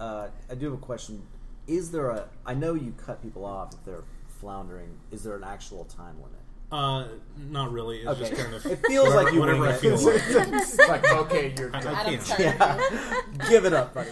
Uh, 0.00 0.28
I 0.50 0.54
do 0.54 0.64
have 0.66 0.74
a 0.74 0.78
question. 0.82 1.22
Is 1.68 1.90
there 1.92 2.08
a? 2.10 2.26
I 2.46 2.54
know 2.54 2.74
you 2.74 2.92
cut 2.96 3.22
people 3.22 3.44
off 3.44 3.74
if 3.74 3.84
they're 3.84 4.02
floundering. 4.40 4.98
Is 5.12 5.22
there 5.22 5.36
an 5.36 5.44
actual 5.44 5.84
time 5.84 6.16
limit? 6.16 6.38
Uh, 6.72 7.04
not 7.50 7.70
really. 7.72 7.98
It's 7.98 8.08
Okay. 8.08 8.30
just 8.30 8.40
kind 8.42 8.54
of. 8.54 8.64
It 8.66 8.84
feels 8.86 9.08
whatever- 9.08 9.24
like 9.24 9.34
you 9.34 9.40
whatever 9.40 9.60
wing 9.60 9.70
I 9.70 9.74
it. 9.74 9.80
feel 9.80 9.96
like. 9.98 10.22
It's 10.62 10.78
like, 10.78 11.12
okay, 11.12 11.54
you're 11.58 11.74
I, 11.76 11.80
done. 11.80 11.94
I 11.94 12.04
can't. 12.16 12.38
Yeah. 12.38 13.48
Give 13.50 13.64
it 13.66 13.72
up, 13.74 13.92
buddy. 13.94 14.10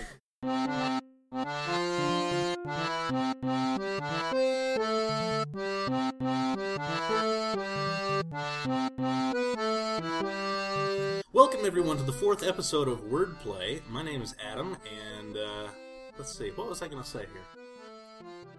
Everyone 11.69 11.99
to 11.99 12.03
the 12.03 12.13
fourth 12.13 12.43
episode 12.43 12.89
of 12.89 12.99
Wordplay. 13.11 13.87
My 13.91 14.03
name 14.03 14.23
is 14.23 14.35
Adam, 14.43 14.75
and 15.19 15.37
uh, 15.37 15.69
let's 16.17 16.33
see, 16.33 16.49
what 16.55 16.67
was 16.67 16.81
I 16.81 16.89
going 16.89 17.03
to 17.03 17.07
say 17.07 17.19
here? 17.19 17.43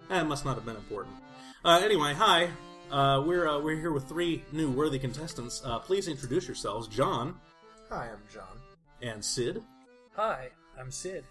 That 0.08 0.28
must 0.28 0.44
not 0.44 0.54
have 0.54 0.64
been 0.64 0.76
important. 0.76 1.16
Uh, 1.64 1.80
anyway, 1.82 2.14
hi. 2.14 2.50
Uh, 2.88 3.20
we're 3.26 3.48
uh, 3.48 3.58
we're 3.58 3.74
here 3.80 3.90
with 3.90 4.08
three 4.08 4.44
new 4.52 4.70
worthy 4.70 5.00
contestants. 5.00 5.60
Uh, 5.64 5.80
please 5.80 6.06
introduce 6.06 6.46
yourselves, 6.46 6.86
John 6.86 7.34
Hi, 7.88 8.10
I'm 8.12 8.20
John. 8.32 8.56
and 9.02 9.24
Sid, 9.24 9.60
Hi, 10.14 10.50
I'm 10.78 10.92
Sid. 10.92 11.24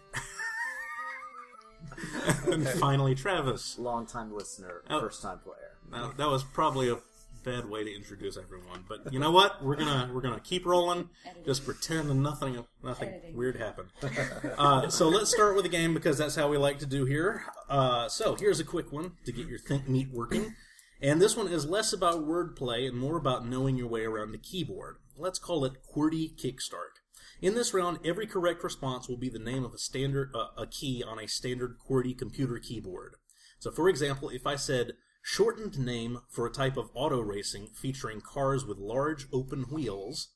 and 2.51 2.67
finally 2.67 3.15
Travis. 3.15 3.79
Long 3.79 4.05
time 4.05 4.33
listener, 4.35 4.81
Oh. 4.89 4.99
first 4.99 5.21
time 5.21 5.39
player. 5.39 5.77
Now, 5.89 6.11
that 6.17 6.27
was 6.27 6.43
probably 6.43 6.89
a 6.89 6.97
bad 7.43 7.69
way 7.69 7.83
to 7.83 7.95
introduce 7.95 8.37
everyone, 8.37 8.83
but 8.87 9.11
you 9.11 9.19
know 9.19 9.31
what? 9.31 9.63
We're 9.63 9.75
gonna 9.75 10.09
we're 10.13 10.21
gonna 10.21 10.39
keep 10.39 10.65
rolling. 10.65 11.09
Just 11.45 11.65
pretend 11.65 12.07
nothing 12.21 12.63
nothing 12.83 13.09
Editing. 13.09 13.35
weird 13.35 13.57
happened. 13.57 13.89
Uh, 14.57 14.89
so 14.89 15.07
let's 15.07 15.31
start 15.31 15.55
with 15.55 15.65
a 15.65 15.69
game 15.69 15.93
because 15.93 16.17
that's 16.17 16.35
how 16.35 16.49
we 16.49 16.57
like 16.57 16.79
to 16.79 16.85
do 16.85 17.05
here. 17.05 17.43
Uh, 17.69 18.09
so 18.09 18.35
here's 18.35 18.59
a 18.59 18.63
quick 18.63 18.91
one 18.91 19.13
to 19.25 19.31
get 19.31 19.47
your 19.47 19.59
think 19.59 19.87
meat 19.87 20.09
working. 20.11 20.53
And 21.01 21.21
this 21.21 21.37
one 21.37 21.47
is 21.47 21.65
less 21.65 21.93
about 21.93 22.27
wordplay 22.27 22.87
and 22.87 22.97
more 22.97 23.15
about 23.15 23.47
knowing 23.47 23.77
your 23.77 23.87
way 23.87 24.03
around 24.03 24.31
the 24.31 24.37
keyboard. 24.37 24.97
Let's 25.17 25.39
call 25.39 25.63
it 25.63 25.73
QWERTY 25.95 26.35
Kickstart. 26.37 26.99
In 27.41 27.55
this 27.55 27.73
round, 27.73 27.99
every 28.03 28.27
correct 28.27 28.63
response 28.63 29.07
will 29.07 29.17
be 29.17 29.29
the 29.29 29.39
name 29.39 29.63
of 29.63 29.73
a 29.73 29.77
standard 29.77 30.31
uh, 30.35 30.47
a 30.57 30.67
key 30.67 31.03
on 31.05 31.19
a 31.19 31.27
standard 31.27 31.77
QWERTY 31.87 32.17
computer 32.17 32.59
keyboard. 32.59 33.15
So, 33.59 33.71
for 33.71 33.87
example, 33.87 34.29
if 34.29 34.45
I 34.45 34.55
said 34.55 34.93
shortened 35.21 35.77
name 35.77 36.19
for 36.29 36.45
a 36.45 36.51
type 36.51 36.77
of 36.77 36.89
auto 36.93 37.19
racing 37.19 37.67
featuring 37.73 38.21
cars 38.21 38.65
with 38.65 38.77
large 38.77 39.27
open 39.31 39.63
wheels, 39.63 40.29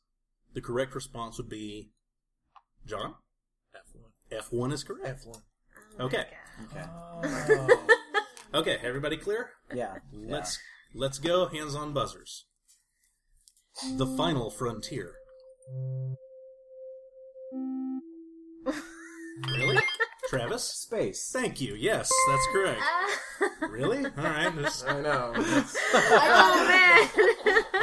the 0.53 0.61
correct 0.61 0.93
response 0.95 1.37
would 1.37 1.49
be 1.49 1.91
John. 2.85 3.15
F1. 4.31 4.39
F1 4.51 4.73
is 4.73 4.83
correct. 4.83 5.25
F1. 5.25 5.41
Okay. 5.99 6.25
Okay. 6.71 6.85
Oh. 6.87 7.87
Okay, 8.53 8.77
everybody 8.83 9.17
clear? 9.17 9.49
Yeah. 9.73 9.95
Let's 10.11 10.59
let's 10.93 11.17
go 11.17 11.47
hands 11.47 11.73
on 11.73 11.93
buzzers. 11.93 12.45
The 13.97 14.05
final 14.05 14.51
frontier. 14.51 15.13
Really? 19.57 19.79
Travis? 20.33 20.63
Space. 20.63 21.29
Thank 21.31 21.61
you. 21.61 21.75
Yes, 21.75 22.09
that's 22.29 22.47
correct. 22.53 22.81
Really? 23.69 24.05
All 24.05 24.11
right. 24.23 24.53
Just 24.55 24.87
I 24.87 25.01
know. 25.01 25.33
It's- 25.35 25.75
oh 25.93 26.65
man! 26.69 27.03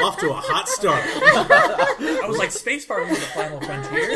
off 0.02 0.16
to 0.20 0.30
a 0.30 0.34
hot 0.34 0.66
start. 0.68 1.02
I 1.04 2.24
was 2.26 2.38
like, 2.38 2.50
Space 2.50 2.86
Bar 2.86 3.02
was 3.04 3.18
the 3.18 3.26
final 3.26 3.60
frontier. 3.60 4.08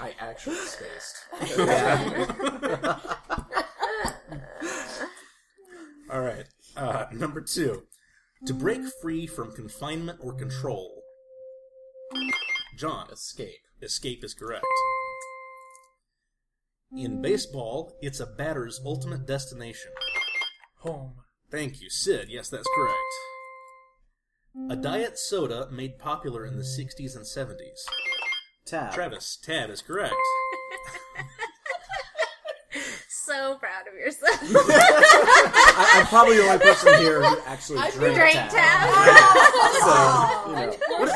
I 0.00 0.14
actually 0.18 0.56
spaced. 0.56 1.24
All 6.12 6.20
right. 6.20 6.44
Uh, 6.76 7.06
number 7.12 7.40
two. 7.40 7.84
To 8.46 8.52
break 8.54 8.82
free 9.00 9.26
from 9.26 9.52
confinement 9.52 10.18
or 10.22 10.34
control. 10.34 11.02
John, 12.76 13.08
Escape. 13.10 13.60
Escape 13.84 14.24
is 14.24 14.34
correct. 14.34 14.64
In 16.96 17.20
baseball, 17.20 17.96
it's 18.00 18.20
a 18.20 18.26
batter's 18.26 18.80
ultimate 18.84 19.26
destination. 19.26 19.90
Home. 20.78 21.14
Thank 21.50 21.80
you, 21.80 21.90
Sid. 21.90 22.28
Yes, 22.30 22.48
that's 22.48 22.68
correct. 22.74 24.70
A 24.70 24.76
diet 24.76 25.18
soda 25.18 25.68
made 25.72 25.98
popular 25.98 26.46
in 26.46 26.56
the 26.56 26.62
60s 26.62 27.16
and 27.16 27.24
70s. 27.24 27.80
Tab. 28.64 28.94
Travis, 28.94 29.36
tab 29.42 29.70
is 29.70 29.82
correct. 29.82 30.14
so 33.08 33.56
proud 33.56 33.88
of 33.88 33.94
yourself. 33.94 34.38
I, 34.42 35.94
I'm 35.96 36.06
probably 36.06 36.36
the 36.36 36.44
only 36.44 36.58
person 36.58 36.94
here 37.00 37.22
who 37.22 37.38
actually 37.46 37.78
I 37.78 37.90
drank, 37.90 38.14
drank 38.14 38.34
tab. 38.34 38.50
tab. 38.52 38.88
So, 39.82 39.94
you 40.50 40.54
know. 41.06 41.12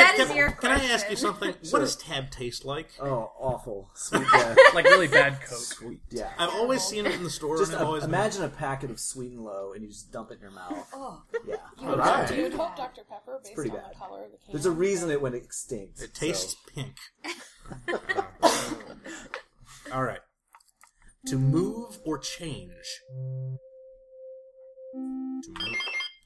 That 0.00 0.14
Can, 0.16 0.30
is 0.30 0.34
your 0.36 0.50
can 0.50 0.70
I 0.72 0.84
ask 0.86 1.08
you 1.10 1.16
something? 1.16 1.54
What 1.70 1.78
does 1.80 1.96
tab 1.96 2.30
taste 2.30 2.64
like? 2.64 2.88
Oh, 3.00 3.32
awful. 3.38 3.90
Sweet. 3.94 4.26
Uh, 4.34 4.54
Like 4.74 4.84
really 4.86 5.08
bad 5.08 5.40
Coke. 5.40 5.58
sweet. 5.58 6.00
Yeah. 6.10 6.30
I've 6.38 6.50
always 6.50 6.82
seen 6.82 7.06
it 7.06 7.14
in 7.14 7.22
the 7.24 7.30
store, 7.30 7.58
Just 7.58 7.72
and 7.72 7.80
I've 7.80 7.84
uh, 7.84 7.88
always 7.88 8.02
been- 8.02 8.10
imagine 8.14 8.42
a 8.44 8.48
packet 8.48 8.90
of 8.90 8.98
sweet 9.00 9.32
and 9.32 9.44
low, 9.44 9.72
and 9.72 9.82
you 9.82 9.88
just 9.88 10.10
dump 10.12 10.30
it 10.30 10.34
in 10.34 10.40
your 10.40 10.50
mouth. 10.50 10.88
Oh, 10.92 11.22
Yeah. 11.46 11.56
you 11.80 11.88
All 11.88 11.96
right. 11.96 12.28
do 12.28 12.34
You 12.34 12.42
would 12.44 12.52
Dr. 12.56 13.02
Pepper 13.08 13.40
based 13.42 13.54
pretty 13.54 13.70
on 13.70 13.76
bad. 13.76 13.90
the 13.92 13.96
color 13.98 14.24
of 14.24 14.30
the 14.32 14.36
can. 14.38 14.52
There's 14.52 14.66
a 14.66 14.70
reason 14.70 15.10
it 15.10 15.20
went 15.20 15.34
extinct. 15.34 16.00
It 16.02 16.14
tastes 16.14 16.52
so- 16.54 16.58
pink. 16.74 16.96
All 19.92 20.04
right. 20.04 20.20
To 21.26 21.36
move 21.36 21.98
or 22.04 22.18
change. 22.18 22.70
To 24.92 25.50
move. 25.58 25.76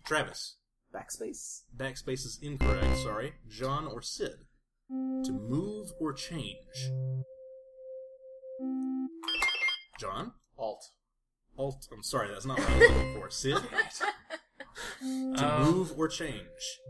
Travis. 0.06 0.56
Backspace. 0.94 1.62
Backspace 1.76 2.24
is 2.24 2.38
incorrect, 2.42 2.96
sorry. 2.98 3.34
John 3.48 3.86
or 3.86 4.00
Sid? 4.02 4.46
To 4.90 5.32
move 5.32 5.92
or 6.00 6.12
change? 6.12 6.90
John? 9.98 10.32
Alt. 10.58 10.90
Alt. 11.58 11.88
I'm 11.92 12.02
sorry, 12.02 12.28
that's 12.28 12.44
not 12.46 12.58
what 12.58 12.68
I 12.70 12.78
was 12.78 12.90
looking 12.90 13.14
for. 13.14 13.30
Sid? 13.42 13.56
To 15.36 15.44
Um, 15.44 15.62
move 15.72 15.92
or 15.96 16.08
change? 16.08 16.80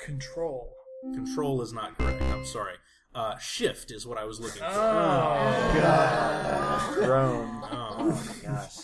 Control. 0.00 0.72
Control 1.14 1.62
is 1.62 1.72
not 1.72 1.96
correct. 1.98 2.20
I'm 2.22 2.44
sorry. 2.44 2.74
Uh, 3.14 3.38
shift 3.38 3.90
is 3.90 4.06
what 4.06 4.18
I 4.18 4.24
was 4.24 4.40
looking 4.40 4.58
for. 4.60 4.68
Oh. 4.68 5.72
Grown. 7.04 7.62
Oh, 7.64 7.96
Oh 7.98 8.10
my 8.10 8.34
gosh. 8.42 8.76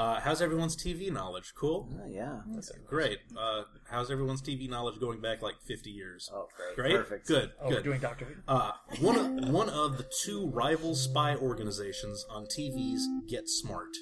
All 0.00 0.06
right. 0.06 0.16
Uh, 0.16 0.20
how's 0.20 0.40
everyone's 0.42 0.76
TV 0.76 1.12
knowledge? 1.12 1.52
Cool. 1.56 1.88
Oh, 2.02 2.08
yeah. 2.08 2.40
Great. 2.86 3.18
Uh, 3.38 3.62
how's 3.90 4.10
everyone's 4.10 4.42
TV 4.42 4.68
knowledge 4.68 4.98
going 5.00 5.20
back 5.20 5.42
like 5.42 5.56
50 5.66 5.90
years? 5.90 6.30
Oh, 6.32 6.46
great. 6.56 6.76
Great. 6.76 6.96
Perfect. 6.96 7.26
Good. 7.26 7.50
Oh, 7.60 7.70
good. 7.70 7.84
doing 7.84 8.00
Doctor 8.00 8.24
Who. 8.24 8.34
Uh, 8.48 8.72
one 9.00 9.16
of, 9.16 9.48
one 9.48 9.68
of 9.68 9.98
the 9.98 10.06
two 10.24 10.48
rival 10.48 10.94
spy 10.94 11.36
organizations 11.36 12.24
on 12.30 12.46
TV's 12.46 13.06
Get 13.28 13.48
Smart. 13.48 13.94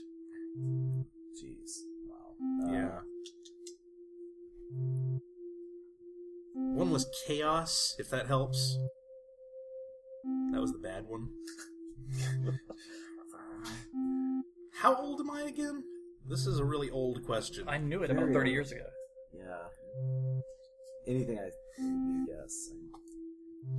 Jeez. 0.61 1.81
Wow. 2.07 2.69
Uh, 2.69 2.73
Yeah. 2.73 2.99
One 6.55 6.91
was 6.91 7.07
KAOS, 7.27 7.95
if 7.99 8.11
that 8.11 8.27
helps. 8.27 8.79
That 10.53 10.61
was 10.61 10.73
the 10.73 10.79
bad 10.79 11.05
one. 11.07 11.29
How 14.81 14.95
old 14.97 15.21
am 15.21 15.31
I 15.31 15.43
again? 15.43 15.83
This 16.29 16.47
is 16.47 16.59
a 16.59 16.65
really 16.65 16.91
old 16.91 17.25
question. 17.25 17.65
I 17.69 17.79
knew 17.79 18.03
it 18.03 18.11
about 18.11 18.25
Very 18.25 18.35
30 18.35 18.49
old. 18.51 18.55
years 18.55 18.73
ago. 18.73 18.85
Yeah. 19.33 20.43
Anything 21.07 21.39
I 21.39 21.51
guess. 22.27 22.71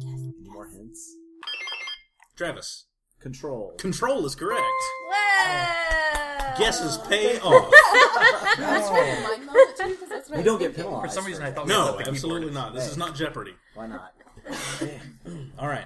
Any 0.02 0.50
more 0.50 0.68
hints? 0.68 1.16
Travis. 2.36 2.86
Control. 3.22 3.74
Control 3.78 4.26
is 4.26 4.36
correct. 4.36 4.64
Whoa! 5.10 6.56
Guesses 6.58 6.98
pay 7.10 7.40
off. 7.40 7.72
That's 8.58 8.90
right. 8.90 9.24
Mine 9.38 9.46
moment 9.46 9.78
too, 9.78 9.96
'cause 9.96 10.10
that's 10.10 10.30
what 10.30 10.40
I 10.40 10.42
You 10.42 10.44
was 10.44 10.46
don't 10.46 10.60
get 10.60 10.66
thinking. 10.68 10.84
penalized. 10.86 11.12
For 11.14 11.16
some 11.16 11.26
reason, 11.26 11.44
I 11.44 11.52
thought 11.52 11.66
we 11.66 11.74
No, 11.74 11.86
set 11.98 12.06
the 12.06 12.12
absolutely 12.12 12.48
keyboard. 12.50 12.54
not. 12.54 12.74
This 12.74 12.88
is 12.90 12.98
not 12.98 13.16
Jeopardy. 13.16 13.54
Why 13.76 13.88
not? 13.88 14.14
All 15.60 15.68
right. 15.68 15.86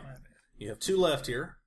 You 0.57 0.69
have 0.69 0.79
two 0.79 0.97
left 0.97 1.27
here. 1.27 1.57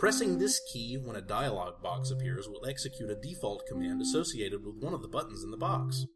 Pressing 0.00 0.38
this 0.38 0.58
key 0.72 0.96
when 0.96 1.14
a 1.14 1.20
dialog 1.20 1.82
box 1.82 2.10
appears 2.10 2.48
will 2.48 2.64
execute 2.66 3.10
a 3.10 3.16
default 3.16 3.66
command 3.66 4.00
associated 4.00 4.64
with 4.64 4.76
one 4.76 4.94
of 4.94 5.02
the 5.02 5.08
buttons 5.08 5.44
in 5.44 5.50
the 5.50 5.58
box. 5.58 6.06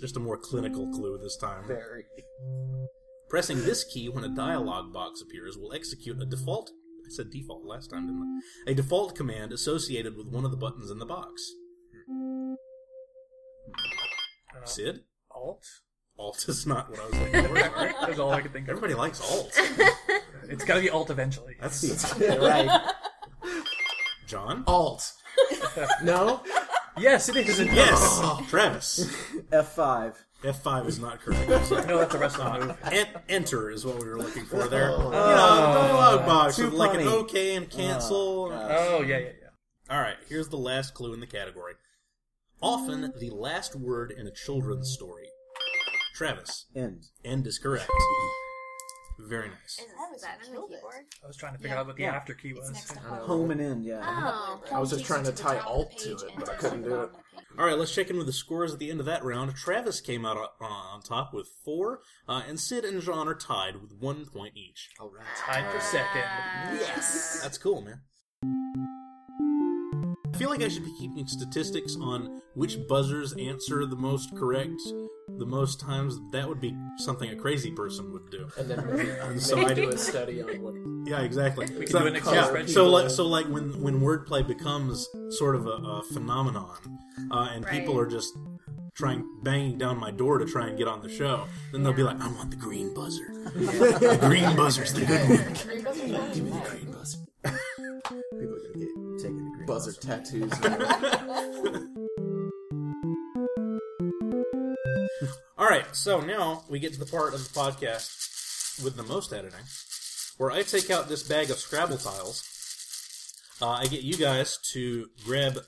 Just 0.00 0.16
a 0.16 0.20
more 0.20 0.38
clinical 0.38 0.90
clue 0.90 1.18
this 1.18 1.36
time. 1.36 1.66
Very. 1.66 2.04
Pressing 3.28 3.62
this 3.64 3.84
key 3.84 4.08
when 4.08 4.24
a 4.24 4.34
dialog 4.34 4.94
box 4.94 5.20
appears 5.20 5.58
will 5.58 5.74
execute 5.74 6.22
a 6.22 6.24
default. 6.24 6.70
I 7.04 7.10
said 7.10 7.30
default 7.30 7.66
last 7.66 7.90
time, 7.90 8.06
didn't 8.06 8.40
I? 8.66 8.70
A 8.70 8.74
default 8.74 9.14
command 9.14 9.52
associated 9.52 10.16
with 10.16 10.28
one 10.28 10.46
of 10.46 10.52
the 10.52 10.56
buttons 10.56 10.90
in 10.90 10.98
the 10.98 11.04
box. 11.04 11.52
Uh, 14.56 14.64
Sid? 14.64 15.00
Alt. 15.30 15.66
Alt 16.18 16.48
is 16.48 16.66
not 16.66 16.90
what 16.90 17.00
I 17.00 17.06
was 17.06 17.18
looking 17.18 17.44
for. 17.44 17.54
That's 18.06 18.18
all 18.18 18.32
I 18.32 18.40
could 18.40 18.52
think 18.52 18.68
of. 18.68 18.76
Everybody 18.76 18.94
likes 18.94 19.20
Alt. 19.20 19.58
It's 20.48 20.64
got 20.64 20.76
to 20.76 20.80
be 20.80 20.90
alt 20.90 21.10
eventually. 21.10 21.56
That's 21.60 22.14
right. 22.20 22.92
John. 24.26 24.64
Alt. 24.66 25.12
no? 26.02 26.42
Yes, 26.98 27.28
it 27.28 27.36
is. 27.36 27.58
Yes, 27.58 27.98
oh, 28.22 28.46
Travis. 28.48 29.12
F 29.52 29.74
five. 29.74 30.24
F 30.44 30.62
five 30.62 30.86
is 30.86 30.98
not 30.98 31.20
correct. 31.20 31.50
I'm 31.50 31.64
sorry. 31.64 31.86
No, 31.86 31.98
that's 31.98 32.14
a 32.14 32.18
wrestling 32.18 32.68
move. 32.68 32.76
En- 32.84 33.08
enter 33.28 33.70
is 33.70 33.84
what 33.84 34.00
we 34.00 34.08
were 34.08 34.18
looking 34.18 34.44
for 34.44 34.68
there. 34.68 34.92
Oh. 34.92 35.04
you 35.06 35.10
know, 35.10 35.10
dialogue 35.10 36.20
oh. 36.22 36.26
box 36.26 36.56
too 36.56 36.66
with 36.66 36.74
like 36.74 36.94
an 36.94 37.00
punny. 37.00 37.12
OK 37.12 37.56
and 37.56 37.68
cancel. 37.68 38.50
Oh 38.52 39.02
yeah, 39.02 39.18
yeah, 39.18 39.26
yeah. 39.26 39.94
All 39.94 40.00
right, 40.00 40.16
here's 40.28 40.48
the 40.48 40.58
last 40.58 40.94
clue 40.94 41.12
in 41.12 41.20
the 41.20 41.26
category. 41.26 41.74
Often 42.62 43.12
the 43.18 43.30
last 43.30 43.76
word 43.76 44.10
in 44.10 44.26
a 44.26 44.30
children's 44.30 44.90
story. 44.90 45.26
Travis, 46.16 46.64
End. 46.74 47.04
end 47.26 47.46
is 47.46 47.58
correct. 47.58 47.90
Very 49.18 49.48
nice. 49.50 49.78
Is 49.78 50.22
that 50.22 50.36
on 50.36 50.40
the 50.40 50.50
killed 50.50 50.70
it. 50.72 50.76
keyboard? 50.76 50.94
I 51.22 51.26
was 51.26 51.36
trying 51.36 51.52
to 51.52 51.58
figure 51.58 51.74
Yeah. 51.74 51.80
out 51.80 51.86
what 51.86 51.96
the 51.96 52.02
Yeah. 52.04 52.12
after 52.16 52.32
key 52.34 52.54
was. 52.54 52.90
Home 53.00 53.50
and 53.50 53.60
end. 53.60 53.84
Yeah. 53.84 54.00
Oh. 54.02 54.62
I 54.72 54.78
was 54.78 54.88
just 54.90 55.04
trying 55.04 55.24
to 55.24 55.32
tie 55.32 55.58
alt 55.58 55.94
to 55.98 56.12
it, 56.16 56.32
but 56.38 56.48
I 56.48 56.54
couldn't 56.54 56.82
do 56.84 57.02
it. 57.02 57.10
All 57.58 57.66
right, 57.66 57.76
let's 57.78 57.94
check 57.94 58.08
in 58.08 58.16
with 58.16 58.26
the 58.26 58.32
scores 58.32 58.72
at 58.72 58.78
the 58.78 58.90
end 58.90 59.00
of 59.00 59.06
that 59.06 59.24
round. 59.24 59.54
Travis 59.56 60.00
came 60.00 60.24
out 60.24 60.36
on, 60.38 60.48
on 60.70 61.02
top 61.02 61.34
with 61.34 61.48
four, 61.64 62.00
uh, 62.28 62.42
and 62.48 62.58
Sid 62.58 62.84
and 62.86 63.02
John 63.02 63.28
are 63.28 63.34
tied 63.34 63.76
with 63.82 63.92
one 63.92 64.24
point 64.26 64.56
each. 64.56 64.90
All 64.98 65.10
right. 65.10 65.26
Tied 65.38 65.70
for 65.70 65.80
second. 65.80 66.24
Yes. 66.80 67.40
That's 67.42 67.58
cool, 67.58 67.82
man. 67.82 68.00
I 70.36 70.38
feel 70.38 70.50
like 70.50 70.60
I 70.62 70.68
should 70.68 70.84
be 70.84 70.92
keeping 70.98 71.26
statistics 71.26 71.96
on 71.98 72.42
which 72.52 72.76
buzzers 72.86 73.32
answer 73.38 73.86
the 73.86 73.96
most 73.96 74.36
correct 74.36 74.78
the 75.38 75.46
most 75.46 75.80
times. 75.80 76.18
That 76.32 76.46
would 76.46 76.60
be 76.60 76.76
something 76.98 77.30
a 77.30 77.36
crazy 77.36 77.70
person 77.70 78.12
would 78.12 78.30
do. 78.30 78.46
And 78.58 78.68
then 78.68 78.86
maybe, 78.94 79.38
So 79.38 79.56
maybe 79.56 79.70
I- 79.70 79.74
do 79.74 79.88
a 79.88 79.96
study 79.96 80.42
on 80.42 80.60
what. 80.60 80.74
Yeah, 81.10 81.22
exactly. 81.22 81.64
We 81.70 81.86
can 81.86 81.86
so, 81.86 82.00
do 82.00 82.06
an 82.08 82.16
Excel 82.16 82.34
yeah, 82.34 82.48
spreadsheet. 82.48 82.68
so 82.68 82.86
like 82.90 83.08
so 83.08 83.26
like 83.26 83.46
when 83.46 83.80
when 83.80 83.98
wordplay 84.02 84.46
becomes 84.46 85.08
sort 85.30 85.56
of 85.56 85.66
a, 85.66 85.70
a 85.70 86.02
phenomenon, 86.12 86.76
uh, 87.30 87.48
and 87.54 87.66
people 87.68 87.98
are 87.98 88.06
just 88.06 88.36
trying 88.94 89.24
banging 89.42 89.78
down 89.78 89.98
my 89.98 90.10
door 90.10 90.36
to 90.36 90.44
try 90.44 90.66
and 90.68 90.76
get 90.76 90.86
on 90.86 91.00
the 91.00 91.08
show, 91.08 91.46
then 91.72 91.82
they'll 91.82 91.94
be 91.94 92.02
like, 92.02 92.20
"I 92.20 92.28
want 92.28 92.50
the 92.50 92.56
green 92.56 92.92
buzzer. 92.92 93.24
the 93.54 94.18
green 94.20 94.54
buzzer's 94.54 94.92
the 94.92 95.06
good 95.06 95.30
one." 95.30 96.32
Give 96.34 96.44
me 96.44 96.50
the 96.50 96.68
green 96.68 96.92
buzzer. 96.92 97.18
Buzzer 99.66 99.92
tattoos. 99.92 100.52
All 105.58 105.66
right, 105.66 105.86
so 105.92 106.20
now 106.20 106.62
we 106.68 106.78
get 106.78 106.92
to 106.92 106.98
the 106.98 107.06
part 107.06 107.34
of 107.34 107.42
the 107.42 107.58
podcast 107.58 108.84
with 108.84 108.96
the 108.96 109.02
most 109.02 109.32
editing, 109.32 109.64
where 110.36 110.50
I 110.50 110.62
take 110.62 110.90
out 110.90 111.08
this 111.08 111.22
bag 111.22 111.50
of 111.50 111.58
Scrabble 111.58 111.96
tiles. 111.96 112.44
Uh, 113.60 113.70
I 113.70 113.86
get 113.86 114.02
you 114.02 114.16
guys 114.16 114.58
to 114.72 115.08
grab 115.24 115.58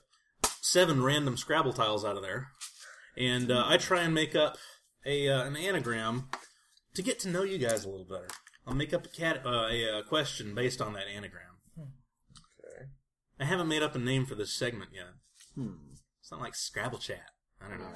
seven 0.60 1.02
random 1.02 1.36
Scrabble 1.36 1.72
tiles 1.72 2.04
out 2.04 2.16
of 2.16 2.22
there, 2.22 2.48
and 3.16 3.50
uh, 3.50 3.64
I 3.66 3.78
try 3.78 4.02
and 4.02 4.14
make 4.14 4.36
up 4.36 4.58
a 5.04 5.28
uh, 5.28 5.44
an 5.44 5.56
anagram 5.56 6.28
to 6.94 7.02
get 7.02 7.18
to 7.20 7.28
know 7.28 7.42
you 7.42 7.58
guys 7.58 7.84
a 7.84 7.88
little 7.88 8.04
better. 8.04 8.28
I'll 8.66 8.74
make 8.74 8.92
up 8.92 9.06
a 9.06 9.08
cat 9.08 9.42
uh, 9.44 9.68
a, 9.70 9.98
uh 9.98 10.02
question 10.02 10.54
based 10.54 10.80
on 10.80 10.92
that 10.92 11.08
anagram. 11.08 11.47
Okay. 13.40 13.44
I 13.46 13.50
haven't 13.50 13.68
made 13.68 13.82
up 13.82 13.94
a 13.94 13.98
name 13.98 14.26
for 14.26 14.34
this 14.34 14.52
segment 14.52 14.90
yet. 14.92 15.06
It's 16.20 16.30
not 16.30 16.40
like 16.40 16.54
Scrabble 16.54 16.98
chat. 16.98 17.22
I 17.64 17.68
don't 17.70 17.80
know. 17.80 17.86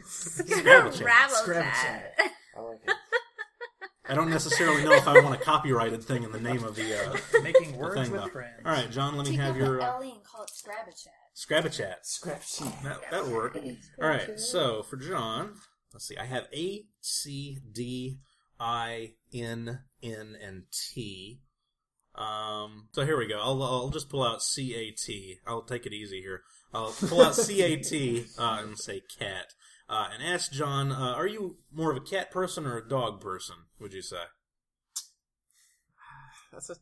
Scrabble 0.06 0.90
chat. 0.90 1.04
Rabble 1.04 1.34
Scrabble 1.34 1.70
chat. 1.82 2.14
I 2.56 2.60
like 2.60 2.80
it. 2.84 2.94
I 4.08 4.14
don't 4.14 4.28
necessarily 4.28 4.84
know 4.84 4.92
if 4.92 5.08
I 5.08 5.18
want 5.22 5.34
a 5.34 5.42
copyrighted 5.42 6.04
thing 6.04 6.24
in 6.24 6.32
the 6.32 6.38
name 6.40 6.62
of 6.62 6.76
the, 6.76 6.94
uh, 7.10 7.16
Making 7.42 7.72
the 7.72 7.78
words 7.78 7.94
thing, 8.02 8.12
with 8.12 8.20
though. 8.22 8.28
friends. 8.28 8.60
All 8.64 8.72
right, 8.72 8.90
John, 8.90 9.16
let 9.16 9.24
me 9.26 9.32
Take 9.32 9.40
have 9.40 9.54
out 9.54 9.56
your 9.60 9.76
the 9.78 9.82
uh, 9.82 9.94
Ellie 9.94 10.10
and 10.10 10.22
call 10.24 10.42
it 10.44 10.50
Scrabble 10.50 10.92
Chat. 10.92 11.12
Scrabble 11.32 11.70
chat. 11.70 12.06
Scrap 12.06 12.42
sheet. 12.42 12.70
That 12.84 12.98
that 13.10 13.26
work. 13.28 13.56
All 14.00 14.08
right, 14.08 14.38
so 14.38 14.82
for 14.82 14.96
John, 14.98 15.54
let's 15.92 16.06
see. 16.06 16.16
I 16.18 16.26
have 16.26 16.46
A, 16.54 16.84
C, 17.00 17.58
D, 17.72 18.18
I, 18.60 19.14
N, 19.32 19.80
N, 20.02 20.36
and 20.40 20.64
T. 20.70 21.40
Um, 22.14 22.88
so 22.92 23.04
here 23.04 23.18
we 23.18 23.26
go. 23.26 23.40
I'll, 23.40 23.62
I'll 23.62 23.90
just 23.90 24.08
pull 24.08 24.22
out 24.22 24.42
C 24.42 24.74
A 24.74 24.90
T. 24.92 25.38
I'll 25.46 25.62
take 25.62 25.86
it 25.86 25.92
easy 25.92 26.20
here. 26.20 26.42
I'll 26.72 26.92
pull 26.92 27.22
out 27.22 27.34
C 27.36 27.62
A 27.62 27.76
T 27.76 28.26
uh, 28.38 28.60
and 28.62 28.78
say 28.78 29.02
cat. 29.18 29.46
Uh, 29.88 30.08
and 30.14 30.22
ask 30.22 30.52
John, 30.52 30.92
uh, 30.92 31.14
are 31.14 31.26
you 31.26 31.58
more 31.72 31.90
of 31.90 31.96
a 31.96 32.00
cat 32.00 32.30
person 32.30 32.66
or 32.66 32.78
a 32.78 32.88
dog 32.88 33.20
person? 33.20 33.56
Would 33.80 33.92
you 33.92 34.02
say? 34.02 34.16
That's 36.52 36.70
a 36.70 36.76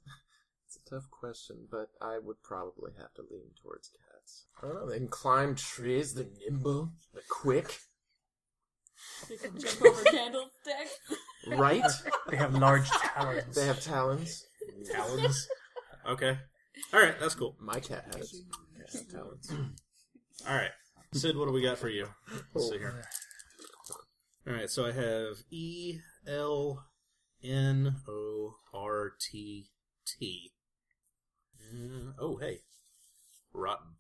that's 0.72 0.86
a 0.86 0.90
tough 0.94 1.10
question, 1.10 1.66
but 1.70 1.88
I 2.00 2.18
would 2.18 2.42
probably 2.42 2.92
have 2.98 3.12
to 3.14 3.22
lean 3.30 3.50
towards 3.62 3.90
cats. 3.90 4.46
I 4.62 4.66
don't 4.66 4.74
know. 4.76 4.88
They 4.90 4.98
can 4.98 5.08
climb 5.08 5.54
trees. 5.54 6.14
They're 6.14 6.26
nimble. 6.48 6.92
They're 7.12 7.22
quick. 7.28 7.78
They 9.28 9.36
can 9.36 9.58
jump 9.58 9.82
over 9.82 10.02
candlesticks. 10.10 10.98
Right? 11.46 11.84
They 12.30 12.36
have 12.38 12.54
large 12.54 12.88
talons. 12.88 13.54
they 13.54 13.66
have 13.66 13.82
talons. 13.82 14.46
Talons. 14.90 15.48
okay. 16.08 16.38
All 16.92 17.00
right, 17.00 17.14
that's 17.20 17.34
cool. 17.34 17.56
My 17.60 17.80
cat 17.80 18.04
has 18.14 18.42
cat 18.92 19.02
talons. 19.10 19.52
All 20.48 20.56
right, 20.56 20.70
Sid, 21.12 21.36
what 21.36 21.46
do 21.46 21.52
we 21.52 21.62
got 21.62 21.78
for 21.78 21.88
you? 21.88 22.06
Let's 22.54 22.68
see 22.70 22.78
here. 22.78 23.04
All 24.46 24.54
right, 24.54 24.68
so 24.70 24.86
I 24.86 24.92
have 24.92 25.36
E 25.50 25.98
L 26.26 26.84
N 27.42 27.96
O 28.08 28.54
R 28.74 29.12
T 29.20 29.68
T. 30.06 30.50
Uh, 31.60 32.12
Oh, 32.18 32.36
hey, 32.36 32.60
rotten. 33.52 33.94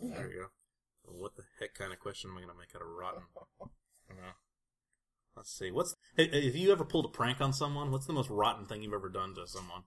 There 0.00 0.28
you 0.28 0.40
go. 0.40 0.46
What 1.04 1.36
the 1.36 1.44
heck 1.60 1.74
kind 1.74 1.92
of 1.92 1.98
question 1.98 2.30
am 2.30 2.36
I 2.36 2.40
going 2.40 2.52
to 2.52 2.58
make 2.58 2.74
out 2.74 2.82
of 2.82 2.88
rotten? 2.88 3.22
I 3.36 3.64
don't 4.08 4.16
know. 4.22 4.32
Let's 5.36 5.56
see. 5.56 5.70
What's 5.70 5.94
hey, 6.16 6.44
have 6.46 6.56
you 6.56 6.72
ever 6.72 6.84
pulled 6.84 7.06
a 7.06 7.08
prank 7.08 7.40
on 7.40 7.52
someone? 7.52 7.90
What's 7.90 8.06
the 8.06 8.12
most 8.12 8.30
rotten 8.30 8.66
thing 8.66 8.82
you've 8.82 8.92
ever 8.92 9.08
done 9.08 9.34
to 9.34 9.46
someone? 9.46 9.82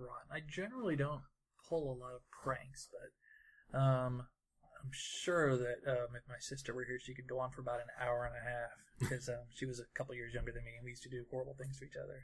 Rotten. 0.00 0.30
I 0.32 0.40
generally 0.48 0.96
don't 0.96 1.22
pull 1.68 1.92
a 1.92 1.98
lot 2.00 2.14
of 2.14 2.22
pranks, 2.42 2.88
but 2.90 3.78
um, 3.78 4.22
I'm 4.82 4.90
sure 4.92 5.56
that 5.56 5.76
um, 5.86 6.16
if 6.16 6.22
my 6.28 6.38
sister 6.40 6.74
were 6.74 6.84
here, 6.84 6.98
she 6.98 7.14
could 7.14 7.28
go 7.28 7.38
on 7.40 7.50
for 7.50 7.60
about 7.60 7.80
an 7.80 7.88
hour 8.00 8.24
and 8.24 8.34
a 8.34 8.48
half 8.50 8.70
because 8.98 9.28
um, 9.28 9.44
she 9.54 9.66
was 9.66 9.78
a 9.80 9.84
couple 9.96 10.14
years 10.14 10.34
younger 10.34 10.52
than 10.52 10.64
me, 10.64 10.72
and 10.76 10.84
we 10.84 10.90
used 10.90 11.02
to 11.04 11.08
do 11.10 11.24
horrible 11.30 11.54
things 11.58 11.78
to 11.78 11.84
each 11.84 11.96
other. 12.02 12.20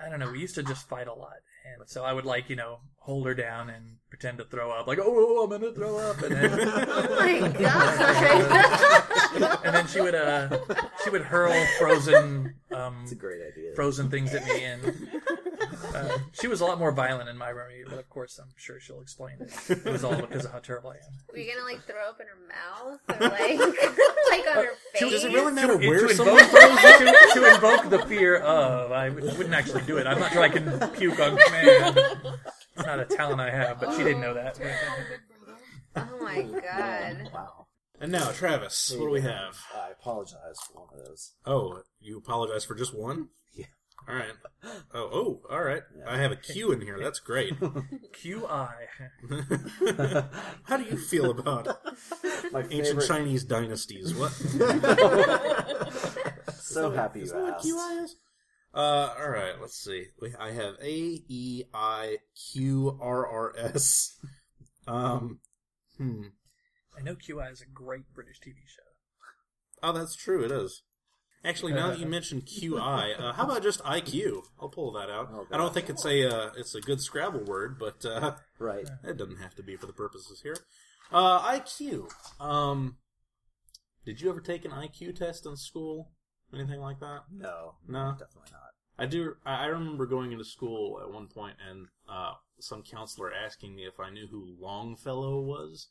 I 0.00 0.08
don't 0.08 0.20
know. 0.20 0.30
We 0.30 0.38
used 0.38 0.54
to 0.54 0.62
just 0.62 0.88
fight 0.88 1.08
a 1.08 1.12
lot, 1.14 1.42
and 1.64 1.88
so 1.88 2.04
I 2.04 2.12
would 2.12 2.24
like 2.24 2.48
you 2.48 2.54
know 2.54 2.78
hold 2.98 3.26
her 3.26 3.34
down 3.34 3.70
and 3.70 3.96
pretend 4.08 4.38
to 4.38 4.44
throw 4.44 4.70
up, 4.70 4.86
like 4.86 4.98
oh, 5.00 5.04
oh 5.06 5.42
I'm 5.44 5.50
gonna 5.50 5.72
throw 5.72 5.98
up, 5.98 6.22
and 6.22 6.32
then 6.34 6.60
Oh 6.88 7.16
my 7.18 7.48
god. 7.48 9.04
and 9.64 9.74
then 9.74 9.86
she 9.88 10.00
would 10.00 10.14
uh 10.14 10.58
she 11.02 11.10
would 11.10 11.22
hurl 11.22 11.52
frozen 11.78 12.54
um 12.72 13.00
It's 13.02 13.12
a 13.12 13.16
great 13.16 13.40
idea. 13.42 13.74
frozen 13.74 14.10
things 14.10 14.32
at 14.34 14.44
me 14.46 14.62
and 14.64 14.82
uh, 15.94 16.18
she 16.32 16.46
was 16.46 16.60
a 16.60 16.64
lot 16.64 16.78
more 16.78 16.92
violent 16.92 17.28
in 17.28 17.36
my 17.36 17.48
memory 17.48 17.84
but 17.88 17.98
of 17.98 18.08
course 18.08 18.38
i'm 18.38 18.48
sure 18.56 18.78
she'll 18.80 19.00
explain 19.00 19.36
it 19.40 19.50
it 19.70 19.84
was 19.84 20.04
all 20.04 20.14
because 20.16 20.44
of 20.44 20.52
how 20.52 20.58
terrible 20.58 20.90
i 20.90 20.94
am 20.94 21.00
Were 21.32 21.38
you 21.38 21.52
gonna 21.52 21.64
like 21.64 21.84
throw 21.84 22.08
up 22.08 22.20
in 22.20 22.26
her 22.26 22.38
mouth 22.48 23.00
or 23.08 23.28
like 23.28 23.58
like 24.30 24.56
on 24.56 24.64
her 24.64 24.72
face? 24.92 25.10
Does 25.10 25.24
it 25.24 25.32
really 25.32 25.52
matter 25.52 25.78
to, 25.78 25.88
where 25.88 26.06
to 26.08 26.14
someone 26.14 26.38
invoke, 26.42 26.60
to, 26.98 27.40
to 27.40 27.54
invoke 27.54 27.90
the 27.90 28.06
fear 28.06 28.36
of 28.38 28.92
I 28.92 29.08
w- 29.10 29.26
wouldn't 29.36 29.54
actually 29.54 29.82
do 29.82 29.98
it 29.98 30.06
i'm 30.06 30.18
not 30.20 30.32
sure 30.32 30.42
i 30.42 30.48
can 30.48 30.64
puke 30.90 31.18
on 31.20 31.36
command 31.36 31.96
it's 32.76 32.86
not 32.86 33.00
a 33.00 33.04
talent 33.04 33.40
i 33.40 33.50
have 33.50 33.80
but 33.80 33.92
she 33.96 34.02
didn't 34.04 34.20
know 34.20 34.34
that 34.34 34.58
Oh 35.96 36.18
my 36.22 36.42
god. 36.42 37.30
Wow. 37.32 37.66
And 38.00 38.10
now, 38.10 38.30
Travis, 38.32 38.90
what 38.98 39.04
do 39.06 39.10
we 39.10 39.20
have? 39.20 39.56
I 39.74 39.90
apologize 39.90 40.58
for 40.66 40.80
one 40.80 40.88
of 40.92 41.06
those. 41.06 41.32
Oh, 41.46 41.82
you 42.00 42.18
apologize 42.18 42.64
for 42.64 42.74
just 42.74 42.92
one? 42.92 43.28
Yeah. 44.06 44.12
All 44.12 44.18
right. 44.20 44.32
Oh, 44.94 45.10
oh, 45.12 45.40
all 45.50 45.62
right. 45.62 45.82
I 46.06 46.16
have 46.18 46.32
a 46.32 46.36
Q 46.36 46.72
in 46.72 46.80
here. 46.80 46.98
That's 47.00 47.20
great. 47.20 47.58
qi 47.60 48.34
How 50.64 50.76
do 50.76 50.84
you 50.84 50.96
feel 50.96 51.30
about 51.30 51.66
My 52.52 52.62
ancient 52.62 53.02
favorite. 53.02 53.06
Chinese 53.06 53.44
dynasties? 53.44 54.14
What? 54.14 54.32
So 56.56 56.90
happy 56.90 57.20
you 57.20 57.24
Is 57.26 57.32
that 57.32 57.40
what 57.40 57.54
asked. 57.54 57.66
QI 57.66 58.04
is? 58.04 58.16
Uh, 58.74 59.14
all 59.18 59.28
right. 59.28 59.52
Let's 59.60 59.76
see. 59.76 60.06
We, 60.20 60.34
I 60.40 60.50
have 60.52 60.74
A 60.82 61.22
E 61.28 61.62
I 61.72 62.16
Q 62.52 62.98
R 63.00 63.26
R 63.26 63.54
S. 63.56 64.18
Um, 64.86 65.38
hmm. 65.96 66.24
i 66.98 67.00
know 67.00 67.14
qi 67.14 67.50
is 67.50 67.62
a 67.62 67.66
great 67.66 68.12
british 68.12 68.38
tv 68.38 68.56
show 68.66 68.82
Oh, 69.84 69.92
that's 69.92 70.16
true. 70.16 70.42
It 70.42 70.50
is. 70.50 70.82
Actually, 71.44 71.74
now 71.74 71.90
that 71.90 71.98
you 71.98 72.06
mentioned 72.06 72.46
QI, 72.46 73.20
uh, 73.20 73.32
how 73.34 73.44
about 73.44 73.62
just 73.62 73.82
IQ? 73.84 74.44
I'll 74.58 74.70
pull 74.70 74.92
that 74.92 75.10
out. 75.10 75.28
Oh, 75.30 75.46
I 75.52 75.58
don't 75.58 75.74
think 75.74 75.90
it's 75.90 76.04
a 76.06 76.26
uh, 76.26 76.50
it's 76.56 76.74
a 76.74 76.80
good 76.80 77.00
Scrabble 77.00 77.44
word, 77.44 77.78
but 77.78 78.04
uh, 78.06 78.36
Right. 78.58 78.88
it 79.02 79.18
doesn't 79.18 79.36
have 79.36 79.54
to 79.56 79.62
be 79.62 79.76
for 79.76 79.86
the 79.86 79.92
purposes 79.92 80.40
here. 80.42 80.56
Uh, 81.12 81.40
IQ. 81.52 82.10
Um, 82.40 82.96
did 84.06 84.20
you 84.22 84.30
ever 84.30 84.40
take 84.40 84.64
an 84.64 84.70
IQ 84.70 85.16
test 85.16 85.44
in 85.44 85.56
school? 85.56 86.10
Anything 86.52 86.80
like 86.80 87.00
that? 87.00 87.24
No, 87.30 87.74
No? 87.86 88.12
definitely 88.12 88.50
not. 88.52 88.70
I 88.98 89.06
do. 89.06 89.34
I 89.44 89.64
I 89.64 89.66
remember 89.66 90.06
going 90.06 90.32
into 90.32 90.44
school 90.44 91.00
at 91.02 91.12
one 91.12 91.26
point 91.26 91.56
and 91.68 91.88
uh, 92.08 92.34
some 92.60 92.82
counselor 92.82 93.30
asking 93.34 93.74
me 93.74 93.82
if 93.82 94.00
I 94.00 94.08
knew 94.10 94.28
who 94.30 94.56
Longfellow 94.58 95.40
was, 95.40 95.88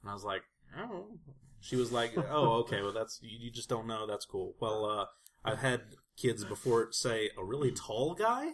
and 0.00 0.10
I 0.10 0.14
was 0.14 0.22
like, 0.22 0.42
"Oh." 0.76 1.18
She 1.60 1.76
was 1.76 1.92
like, 1.92 2.12
"Oh, 2.16 2.54
okay. 2.60 2.82
Well, 2.82 2.92
that's 2.92 3.20
you, 3.22 3.38
you 3.40 3.50
just 3.50 3.68
don't 3.68 3.86
know. 3.86 4.06
That's 4.06 4.24
cool." 4.24 4.54
Well, 4.60 4.84
uh, 4.84 5.06
I've 5.44 5.58
had 5.60 5.82
kids 6.16 6.44
before 6.44 6.90
say 6.92 7.30
a 7.38 7.44
really 7.44 7.70
tall 7.72 8.14
guy, 8.14 8.52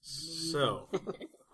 so 0.00 0.88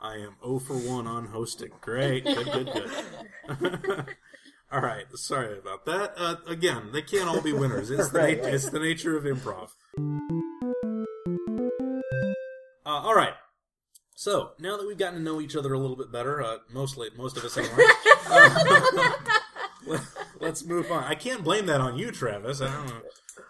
I 0.01 0.15
am 0.17 0.37
0 0.45 0.59
for 0.59 0.75
one 0.75 1.07
on 1.07 1.27
hosting. 1.27 1.71
Great, 1.81 2.25
good, 2.25 2.51
good, 2.53 2.73
good. 2.73 4.07
all 4.73 4.81
right, 4.81 5.05
sorry 5.15 5.59
about 5.59 5.85
that. 5.87 6.15
Uh, 6.17 6.37
again, 6.47 6.91
they 6.93 7.03
can't 7.03 7.29
all 7.29 7.41
be 7.41 7.53
winners. 7.53 7.91
It's 7.91 8.09
the, 8.11 8.19
Right. 8.19 8.43
nat- 8.43 8.55
it's 8.55 8.71
the 8.71 8.81
nature 8.81 9.17
of 9.17 9.25
improv. 9.25 9.71
Uh, 12.87 12.91
all 12.91 13.15
right. 13.15 13.35
So 14.15 14.51
now 14.59 14.77
that 14.77 14.87
we've 14.87 14.99
gotten 14.99 15.19
to 15.19 15.25
know 15.25 15.41
each 15.41 15.55
other 15.55 15.73
a 15.73 15.79
little 15.79 15.97
bit 15.97 16.11
better, 16.11 16.43
uh, 16.43 16.59
mostly 16.73 17.09
most 17.17 17.37
of 17.37 17.45
us 17.45 17.57
anyway, 17.57 17.85
uh, 18.31 19.13
let's 20.41 20.65
move 20.65 20.91
on. 20.91 21.05
I 21.05 21.15
can't 21.15 21.45
blame 21.45 21.67
that 21.67 21.81
on 21.81 21.97
you, 21.99 22.11
Travis. 22.11 22.61
I 22.61 22.73
don't 22.73 22.87
know. 22.87 23.01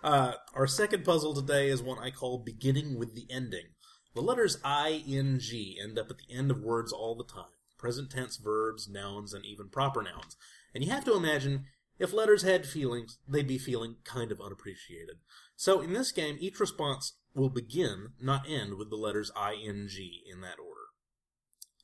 Uh, 0.02 0.33
our 0.54 0.66
second 0.66 1.04
puzzle 1.04 1.35
today 1.35 1.68
is 1.68 1.83
one 1.83 1.99
I 1.99 2.11
call 2.11 2.38
beginning 2.38 2.99
with 2.99 3.14
the 3.14 3.26
ending. 3.30 3.66
The 4.14 4.21
letters 4.21 4.59
I, 4.64 5.02
N, 5.09 5.38
G 5.40 5.78
end 5.83 5.99
up 5.99 6.11
at 6.11 6.18
the 6.18 6.35
end 6.35 6.50
of 6.50 6.62
words 6.62 6.92
all 6.92 7.14
the 7.14 7.25
time. 7.25 7.52
Present 7.78 8.11
tense 8.11 8.37
verbs, 8.37 8.88
nouns, 8.88 9.33
and 9.33 9.45
even 9.45 9.68
proper 9.68 10.02
nouns. 10.02 10.37
And 10.75 10.85
you 10.85 10.90
have 10.90 11.04
to 11.04 11.16
imagine 11.16 11.64
if 11.99 12.12
letters 12.12 12.42
had 12.42 12.66
feelings, 12.66 13.18
they'd 13.26 13.47
be 13.47 13.59
feeling 13.59 13.97
kind 14.04 14.30
of 14.33 14.40
unappreciated. 14.40 15.16
So 15.57 15.80
in 15.80 15.92
this 15.92 16.12
game, 16.12 16.37
each 16.40 16.61
response 16.61 17.14
will 17.35 17.49
begin, 17.49 18.11
not 18.21 18.49
end, 18.49 18.75
with 18.75 18.90
the 18.90 18.97
letters 18.97 19.30
ing 19.37 19.88
in 20.30 20.40
that 20.40 20.59
order. 20.59 20.77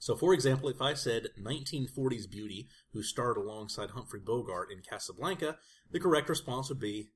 So, 0.04 0.14
for 0.14 0.34
example, 0.34 0.68
if 0.68 0.82
I 0.82 0.92
said 0.92 1.28
1940s 1.42 2.30
beauty 2.30 2.68
who 2.92 3.02
starred 3.02 3.38
alongside 3.38 3.88
Humphrey 3.88 4.20
Bogart 4.22 4.70
in 4.70 4.82
Casablanca, 4.82 5.56
the 5.92 5.98
correct 5.98 6.28
response 6.28 6.68
would 6.68 6.78
be 6.78 7.08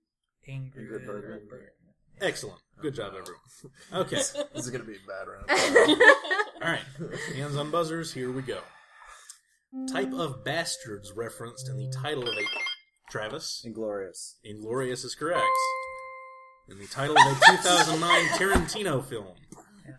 Ingrid 0.49 0.73
Ingrid 0.75 1.05
Bergman. 1.05 1.41
Bergman. 1.51 1.69
excellent. 2.23 2.63
Good 2.81 2.95
job, 2.95 3.13
oh, 3.15 3.19
everyone. 3.19 4.07
Okay. 4.07 4.17
This 4.55 4.65
is 4.65 4.71
gonna 4.71 4.85
be 4.85 4.95
a 4.95 5.07
bad 5.07 5.29
round. 5.29 5.51
All 6.63 6.71
right. 6.71 7.37
Hands 7.37 7.57
on 7.57 7.71
buzzers. 7.71 8.11
Here 8.11 8.33
we 8.33 8.41
go. 8.41 8.61
Type 9.93 10.15
of 10.15 10.43
bastards 10.43 11.13
referenced 11.13 11.69
in 11.69 11.77
the 11.77 11.91
title 11.91 12.23
of 12.23 12.39
a 12.39 12.43
Travis. 13.11 13.61
Inglorious. 13.67 14.39
Inglorious 14.43 15.05
is 15.05 15.15
correct. 15.15 15.45
In 16.71 16.79
the 16.79 16.87
title 16.87 17.19
of 17.19 17.37
a 17.37 17.57
2009 17.59 18.25
Tarantino 18.39 19.05
film. 19.05 19.35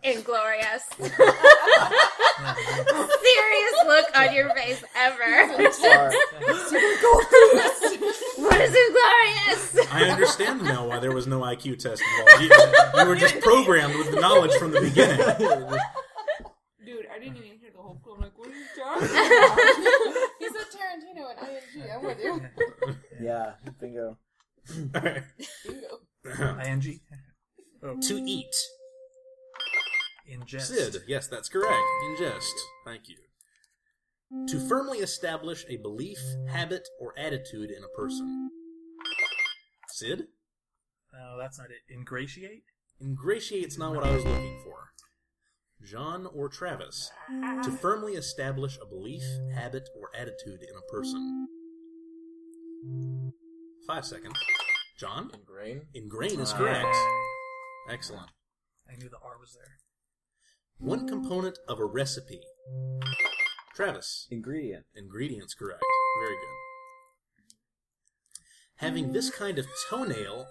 Inglorious. 0.03 0.83
Serious 2.39 3.75
look 3.85 4.05
on 4.15 4.33
your 4.33 4.49
face 4.55 4.83
ever. 4.95 5.71
Sorry. 5.71 6.15
what 8.37 8.61
is 8.61 8.75
inglorious? 8.75 9.77
I 9.91 10.09
understand 10.09 10.63
now 10.63 10.87
why 10.87 10.99
there 10.99 11.11
was 11.11 11.27
no 11.27 11.41
IQ 11.41 11.79
test 11.79 12.01
involved. 12.01 12.43
You, 12.43 12.49
you 13.01 13.07
were 13.07 13.15
just 13.15 13.39
programmed 13.41 13.95
with 13.97 14.11
the 14.11 14.19
knowledge 14.19 14.53
from 14.53 14.71
the 14.71 14.81
beginning. 14.81 15.17
Dude, 16.85 17.07
I 17.13 17.19
didn't 17.19 17.37
even 17.37 17.57
hear 17.59 17.71
the 17.75 17.81
whole 17.81 17.99
clue. 18.03 18.13
I'm 18.15 18.21
like, 18.21 18.37
what 18.37 18.47
are 18.47 18.51
you 18.51 18.65
talking 18.77 19.09
about? 19.09 19.59
he 20.39 20.47
said 20.47 20.67
Tarantino 20.71 21.25
and 21.31 21.39
ING. 21.49 21.91
I'm 21.91 22.03
with 22.05 22.19
you. 22.23 22.41
yeah, 23.21 23.53
bingo. 23.79 24.17
Bingo. 24.67 25.21
ing. 26.63 27.01
to 28.01 28.13
eat. 28.25 28.55
Ingest. 30.31 30.61
Sid, 30.61 31.03
yes, 31.07 31.27
that's 31.27 31.49
correct. 31.49 31.83
Ingest. 32.05 32.53
Thank 32.85 33.03
you. 33.09 33.17
To 34.47 34.59
firmly 34.67 34.99
establish 34.99 35.65
a 35.69 35.77
belief, 35.77 36.19
habit, 36.49 36.87
or 36.99 37.13
attitude 37.17 37.71
in 37.71 37.83
a 37.83 37.87
person. 37.97 38.49
Sid? 39.89 40.27
No, 41.13 41.37
that's 41.39 41.57
not 41.57 41.67
it. 41.71 41.91
Ingratiate. 41.93 42.63
Ingratiate's 43.01 43.77
not 43.77 43.95
what 43.95 44.03
I 44.03 44.13
was 44.13 44.23
looking 44.25 44.59
for. 44.63 44.75
John 45.83 46.27
or 46.35 46.47
Travis? 46.49 47.09
To 47.63 47.71
firmly 47.71 48.13
establish 48.13 48.77
a 48.81 48.85
belief, 48.85 49.23
habit, 49.55 49.89
or 49.99 50.09
attitude 50.15 50.61
in 50.61 50.75
a 50.77 50.91
person. 50.91 51.47
Five 53.87 54.05
seconds. 54.05 54.37
John? 54.99 55.31
Ingrain. 55.33 55.87
Ingrain 55.95 56.39
is 56.39 56.51
Ah. 56.53 56.57
correct. 56.57 56.95
Excellent. 57.89 58.29
I 58.87 58.95
knew 58.95 59.09
the 59.09 59.17
R 59.19 59.37
was 59.39 59.53
there. 59.55 59.77
One 60.79 61.07
component 61.07 61.59
of 61.67 61.79
a 61.79 61.85
recipe. 61.85 62.41
Travis? 63.75 64.27
Ingredient. 64.31 64.85
Ingredients 64.95 65.53
correct. 65.53 65.83
Very 66.21 66.35
good. 66.35 66.47
Having 68.77 69.11
this 69.11 69.29
kind 69.29 69.59
of 69.59 69.67
toenail. 69.89 70.47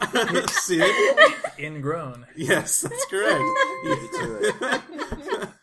Sid? 0.50 0.90
Ingrown. 1.58 2.26
Yes, 2.36 2.82
that's 2.82 3.04
correct. 3.06 3.42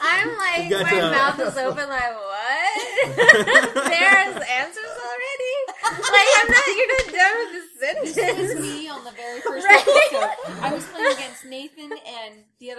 I'm 0.00 0.28
like, 0.36 0.64
You 0.64 0.70
got, 0.70 0.92
my 0.92 1.00
uh, 1.00 1.10
mouth 1.10 1.40
is 1.40 1.56
open, 1.56 1.88
like, 1.88 2.14
what? 2.14 3.16
There's 3.16 4.36
answers 4.36 4.94
already? 5.08 5.54
Like, 5.82 6.28
I'm 6.38 6.50
not, 6.50 6.66
you're 6.68 6.88
not 6.88 7.06
done 7.14 7.36
with 7.38 7.52
the 7.52 7.86
This 8.04 8.38
was 8.38 8.60
me 8.60 8.88
on 8.88 9.04
the 9.04 9.10
very 9.12 9.40
first 9.40 9.66
Right. 9.66 9.80
episode. 9.80 10.62
I 10.62 10.72
was 10.74 10.84
playing 10.84 11.12
against 11.16 11.44
Nathan 11.46 11.84
and 11.84 11.87
the 11.87 11.87
other 11.87 11.87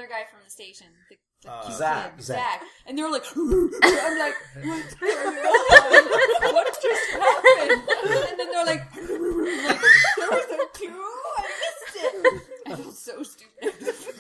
guy 0.09 0.25
from 0.29 0.39
the 0.43 0.49
station. 0.49 0.87
The, 1.09 1.15
the 1.43 1.51
Uh, 1.51 1.71
Zach. 1.71 2.15
kid, 2.17 2.23
Zach. 2.25 2.37
Zach. 2.37 2.63
And 2.85 2.97
they 2.97 3.03
were 3.03 3.11
like, 3.11 3.23
I'm 3.35 4.19
like, 4.19 4.35
what's 4.65 4.93
going 4.95 5.27
on? 5.27 6.53
What 6.53 6.77
just 6.81 7.11
happened? 7.11 7.81
And 8.29 8.39
then 8.39 8.47
they're 8.51 8.65
like, 8.65 8.83
I'm 8.97 9.01
like, 9.67 9.81
there 10.17 10.29
was 10.29 10.49
a 10.51 10.77
clue. 10.77 11.05
I 11.37 11.43
missed 11.61 11.95
it. 12.03 12.41
I 12.67 12.75
feel 12.75 12.91
so 12.91 13.23
stupid. 13.23 13.73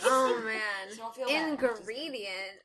Oh, 0.05 0.41
man. 0.45 0.95
So 0.95 1.03
I'll 1.03 1.11
feel 1.11 1.27
bad. 1.27 1.49
Ingredient. 1.49 2.63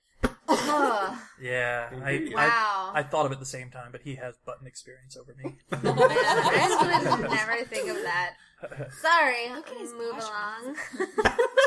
Oh, 0.49 1.23
Yeah, 1.41 1.89
I, 2.03 2.11
I 2.11 2.31
wow. 2.35 2.91
I 2.95 3.03
thought 3.03 3.27
of 3.27 3.33
it 3.33 3.35
at 3.37 3.41
the 3.41 3.47
same 3.47 3.71
time, 3.71 3.89
but 3.93 4.03
he 4.03 4.15
has 4.17 4.37
button 4.47 4.67
experience 4.67 5.17
over 5.17 5.35
me. 5.43 5.57
I 5.73 5.77
just 7.03 7.21
would 7.21 7.31
never 7.31 7.65
think 7.65 7.89
of 7.91 7.97
that. 8.03 8.35
Sorry, 9.01 9.51
Okay. 9.59 9.75
move 9.97 10.17
along. 10.19 10.77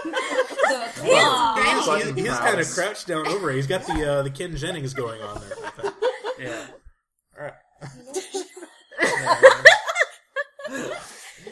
The 0.03 0.91
Yes, 1.03 1.83
claw. 1.83 1.95
He's, 1.97 2.15
he's 2.15 2.37
kind 2.39 2.59
of 2.59 2.67
crouched 2.69 3.07
down 3.07 3.27
over. 3.27 3.51
it. 3.51 3.55
He's 3.55 3.67
got 3.67 3.85
the 3.85 4.11
uh, 4.11 4.23
the 4.23 4.29
Ken 4.29 4.55
Jennings 4.55 4.93
going 4.93 5.21
on 5.21 5.41
there. 5.41 5.57
I 5.65 5.69
think. 5.69 5.93
Yeah. 6.39 6.67
All 7.39 7.43
right. 7.45 7.53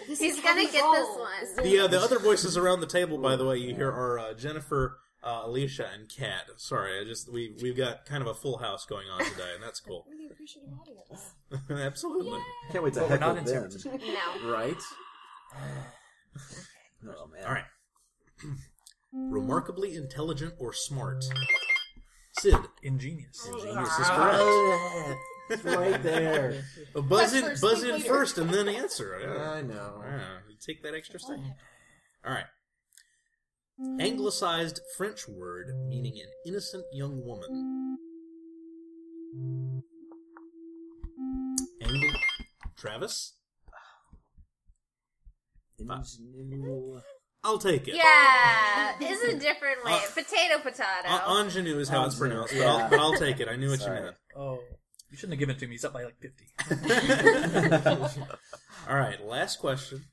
He's 0.08 0.40
gonna 0.42 0.64
get 0.64 0.72
this 0.74 0.82
one. 1.18 1.64
The 1.64 1.80
uh, 1.80 1.88
the 1.88 2.00
other 2.00 2.20
voices 2.20 2.58
around 2.58 2.80
the 2.82 2.88
table, 2.88 3.18
by 3.18 3.36
the 3.36 3.46
way, 3.46 3.58
you 3.58 3.76
hear 3.76 3.90
are 3.92 4.18
uh, 4.20 4.34
Jennifer, 4.34 5.00
uh, 5.24 5.42
Alicia, 5.46 5.88
and 5.94 6.10
Kat. 6.10 6.44
Sorry, 6.58 7.00
I 7.00 7.04
just 7.04 7.32
we 7.32 7.56
we've 7.62 7.78
got 7.78 8.06
kind 8.06 8.22
of 8.22 8.28
a 8.28 8.34
full 8.34 8.58
house 8.58 8.86
going 8.86 9.08
on 9.10 9.20
today, 9.26 9.52
and 9.54 9.64
that's 9.64 9.80
cool. 9.80 10.06
Really 10.10 10.28
appreciative 10.32 10.70
audience. 10.80 11.34
Absolutely. 11.70 12.40
Can't 12.72 12.84
wait 12.84 12.94
to 12.94 13.02
But 13.02 13.10
we're 13.10 13.18
heckle 13.18 13.34
not 13.34 13.38
in 13.40 13.46
them. 13.46 13.62
Francisco. 13.62 13.98
No. 14.44 14.52
Right? 14.52 14.76
Oh 15.54 17.28
man. 17.28 17.46
All 17.46 17.54
right. 17.54 17.64
Remarkably 19.14 19.96
intelligent 19.96 20.54
or 20.60 20.74
smart. 20.74 21.24
Sid. 22.40 22.56
Ingenious. 22.84 23.48
Genius 23.62 23.88
is 24.00 24.08
correct. 24.08 24.38
Ah, 24.42 25.16
it's 25.52 25.64
right 25.64 26.04
there. 26.04 26.64
Uh, 26.96 27.02
buzz 27.02 27.34
in, 27.34 27.44
first, 27.44 27.62
buzz 27.62 27.82
think 27.82 27.86
in 27.94 28.02
later. 28.02 28.14
first, 28.14 28.38
and 28.38 28.50
then 28.50 28.68
answer. 28.68 29.18
Yeah. 29.22 29.52
I 29.52 29.62
know. 29.62 30.02
Yeah, 30.04 30.20
you 30.50 30.56
take 30.60 30.84
that 30.84 30.94
extra 30.94 31.20
step. 31.20 31.38
All 32.26 32.34
right. 32.34 32.46
Anglicized 34.02 34.80
French 34.98 35.28
word 35.28 35.68
meaning 35.88 36.14
an 36.20 36.30
innocent 36.46 36.86
young 36.92 37.24
woman. 37.26 37.98
Angl- 41.82 42.16
Travis? 42.78 43.34
Ingenue. 45.80 47.00
I'll 47.44 47.60
take 47.60 47.88
it. 47.88 47.96
Yeah, 47.96 48.94
it's 49.00 49.22
a 49.24 49.38
different 49.38 49.86
way. 49.86 49.94
Uh, 49.94 50.00
potato, 50.14 50.58
potato. 50.64 51.08
Uh, 51.08 51.42
ingenue 51.44 51.78
is 51.78 51.90
how 51.90 52.06
it's 52.06 52.16
Ingenue, 52.16 52.44
pronounced, 52.48 52.56
but. 52.58 52.66
I'll, 52.68 52.90
but 52.90 53.00
I'll 53.00 53.14
take 53.16 53.40
it. 53.40 53.48
I 53.48 53.56
knew 53.56 53.70
what 53.70 53.80
Sorry. 53.80 53.98
you 54.00 54.04
meant. 54.06 54.16
Oh, 54.36 54.60
you 55.12 55.18
shouldn't 55.18 55.34
have 55.34 55.40
given 55.40 55.56
it 55.56 55.60
to 55.60 55.68
me. 55.68 55.74
He's 55.74 55.86
up 55.86 55.94
by 55.94 56.04
like 56.04 56.16
fifty. 56.20 56.46
All 58.90 58.96
right, 58.96 59.24
last 59.24 59.60
question. 59.60 60.06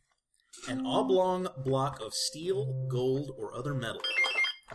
An 0.68 0.84
oblong 0.86 1.48
block 1.64 2.00
of 2.04 2.12
steel, 2.12 2.86
gold, 2.90 3.30
or 3.38 3.54
other 3.54 3.72
metal. 3.74 4.02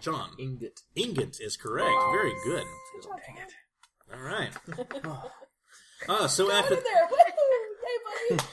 John. 0.01 0.31
Ingot. 0.39 0.81
Ingot 0.95 1.37
is 1.39 1.55
correct. 1.57 1.91
Very 2.11 2.31
good. 2.45 2.63
Dang 3.03 3.37
it. 3.37 3.53
All 4.13 4.21
right. 4.21 4.51
Uh, 6.07 6.27
so 6.27 6.51
after 6.51 6.75
Out 6.75 6.83
there. 6.83 7.07
Woohoo! 7.07 7.17
Hey, 8.29 8.35
buddy. 8.35 8.43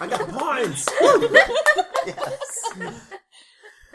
I 0.00 0.06
got 0.06 0.28
points. 0.28 0.86
yes. 2.06 2.70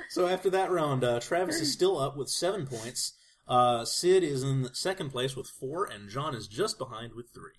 So 0.10 0.27
after 0.27 0.50
that 0.51 0.72
round, 0.72 1.03
uh, 1.03 1.19
Travis 1.19 1.60
is 1.60 1.72
still 1.72 1.98
up 1.98 2.15
with 2.15 2.29
seven 2.29 2.67
points. 2.67 3.13
Uh, 3.48 3.83
Sid 3.83 4.24
is 4.24 4.43
in 4.43 4.69
second 4.74 5.10
place 5.10 5.36
with 5.36 5.48
four, 5.48 5.86
and 5.86 6.10
John 6.10 6.36
is 6.36 6.48
just 6.48 6.77
behind 6.77 7.13
with 7.15 7.27
three. 7.33 7.51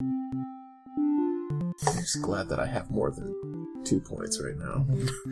I'm 0.00 1.74
just 1.96 2.22
glad 2.22 2.48
that 2.48 2.60
I 2.60 2.66
have 2.66 2.90
more 2.90 3.10
than 3.10 3.34
two 3.84 4.00
points 4.00 4.40
right 4.40 4.56
now. 4.56 4.86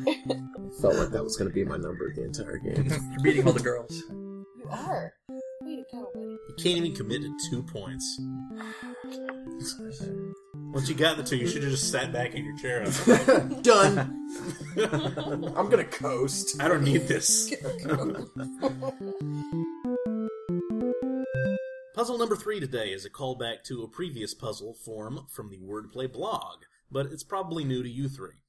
Felt 0.80 0.96
like 0.96 1.10
that 1.10 1.22
was 1.22 1.36
going 1.36 1.48
to 1.48 1.54
be 1.54 1.64
my 1.64 1.76
number 1.76 2.12
the 2.14 2.24
entire 2.24 2.58
game. 2.58 2.86
You're 3.10 3.20
beating 3.22 3.46
all 3.46 3.52
the 3.52 3.60
girls. 3.60 4.02
You 4.10 4.68
are. 4.70 5.12
Way 5.62 5.76
to 5.76 5.84
go, 5.92 6.10
buddy. 6.12 6.26
You 6.26 6.54
can't 6.58 6.78
even 6.78 6.94
commit 6.94 7.22
to 7.22 7.32
two 7.50 7.62
points. 7.62 8.20
Once 10.74 10.88
you 10.88 10.94
got 10.96 11.16
the 11.16 11.22
two, 11.22 11.36
you 11.36 11.46
should 11.46 11.62
have 11.62 11.70
just 11.70 11.92
sat 11.92 12.12
back 12.12 12.34
in 12.34 12.44
your 12.44 12.56
chair. 12.56 12.84
Done. 13.62 14.28
I'm 15.56 15.70
gonna 15.70 15.84
coast. 15.84 16.60
I 16.60 16.66
don't 16.66 16.82
need 16.82 17.06
this. 17.06 17.54
Puzzle 21.94 22.18
number 22.18 22.34
three 22.34 22.58
today 22.58 22.88
is 22.88 23.04
a 23.04 23.10
callback 23.10 23.62
to 23.66 23.84
a 23.84 23.88
previous 23.88 24.34
puzzle 24.34 24.74
form 24.74 25.26
from 25.30 25.48
the 25.48 25.58
Wordplay 25.58 26.12
blog, 26.12 26.64
but 26.90 27.06
it's 27.06 27.22
probably 27.22 27.62
new 27.62 27.84
to 27.84 27.88
you 27.88 28.08
three. 28.08 28.42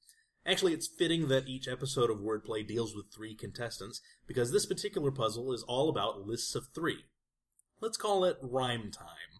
Actually, 0.44 0.72
it's 0.72 0.88
fitting 0.88 1.28
that 1.28 1.46
each 1.46 1.68
episode 1.68 2.10
of 2.10 2.18
Wordplay 2.18 2.66
deals 2.66 2.96
with 2.96 3.06
three 3.14 3.36
contestants, 3.36 4.00
because 4.26 4.50
this 4.50 4.66
particular 4.66 5.12
puzzle 5.12 5.52
is 5.52 5.62
all 5.62 5.88
about 5.88 6.26
lists 6.26 6.56
of 6.56 6.66
three. 6.74 7.04
Let's 7.80 7.96
call 7.96 8.24
it 8.24 8.36
Rhyme 8.42 8.90
Time. 8.90 9.35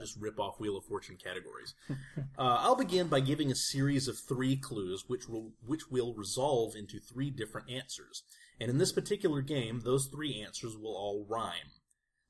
Just 0.00 0.16
rip 0.20 0.38
off 0.38 0.60
Wheel 0.60 0.76
of 0.76 0.84
Fortune 0.84 1.16
categories. 1.16 1.74
uh, 2.38 2.58
I'll 2.60 2.76
begin 2.76 3.08
by 3.08 3.20
giving 3.20 3.50
a 3.50 3.56
series 3.56 4.08
of 4.08 4.18
three 4.18 4.56
clues, 4.56 5.04
which 5.06 5.28
will 5.28 5.52
which 5.64 5.90
will 5.90 6.14
resolve 6.14 6.74
into 6.76 6.98
three 6.98 7.30
different 7.30 7.70
answers. 7.70 8.22
And 8.60 8.70
in 8.70 8.78
this 8.78 8.92
particular 8.92 9.42
game, 9.42 9.80
those 9.84 10.08
three 10.12 10.40
answers 10.40 10.76
will 10.76 10.96
all 10.96 11.26
rhyme. 11.28 11.70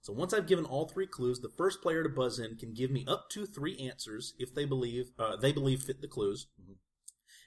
So 0.06 0.12
once 0.12 0.32
I've 0.32 0.46
given 0.46 0.64
all 0.64 0.87
three 0.87 1.08
clues, 1.08 1.40
the 1.40 1.49
first 1.49 1.82
player 1.82 2.04
to 2.04 2.08
buzz 2.08 2.38
in 2.38 2.56
can 2.56 2.73
give 2.73 2.92
me 2.92 3.04
up 3.08 3.28
to 3.30 3.44
three 3.44 3.76
answers 3.78 4.35
if 4.38 4.54
they 4.54 4.64
believe 4.64 5.11
uh, 5.18 5.35
they 5.35 5.50
believe 5.50 5.82
fit 5.82 6.00
the 6.00 6.06
clues. 6.06 6.46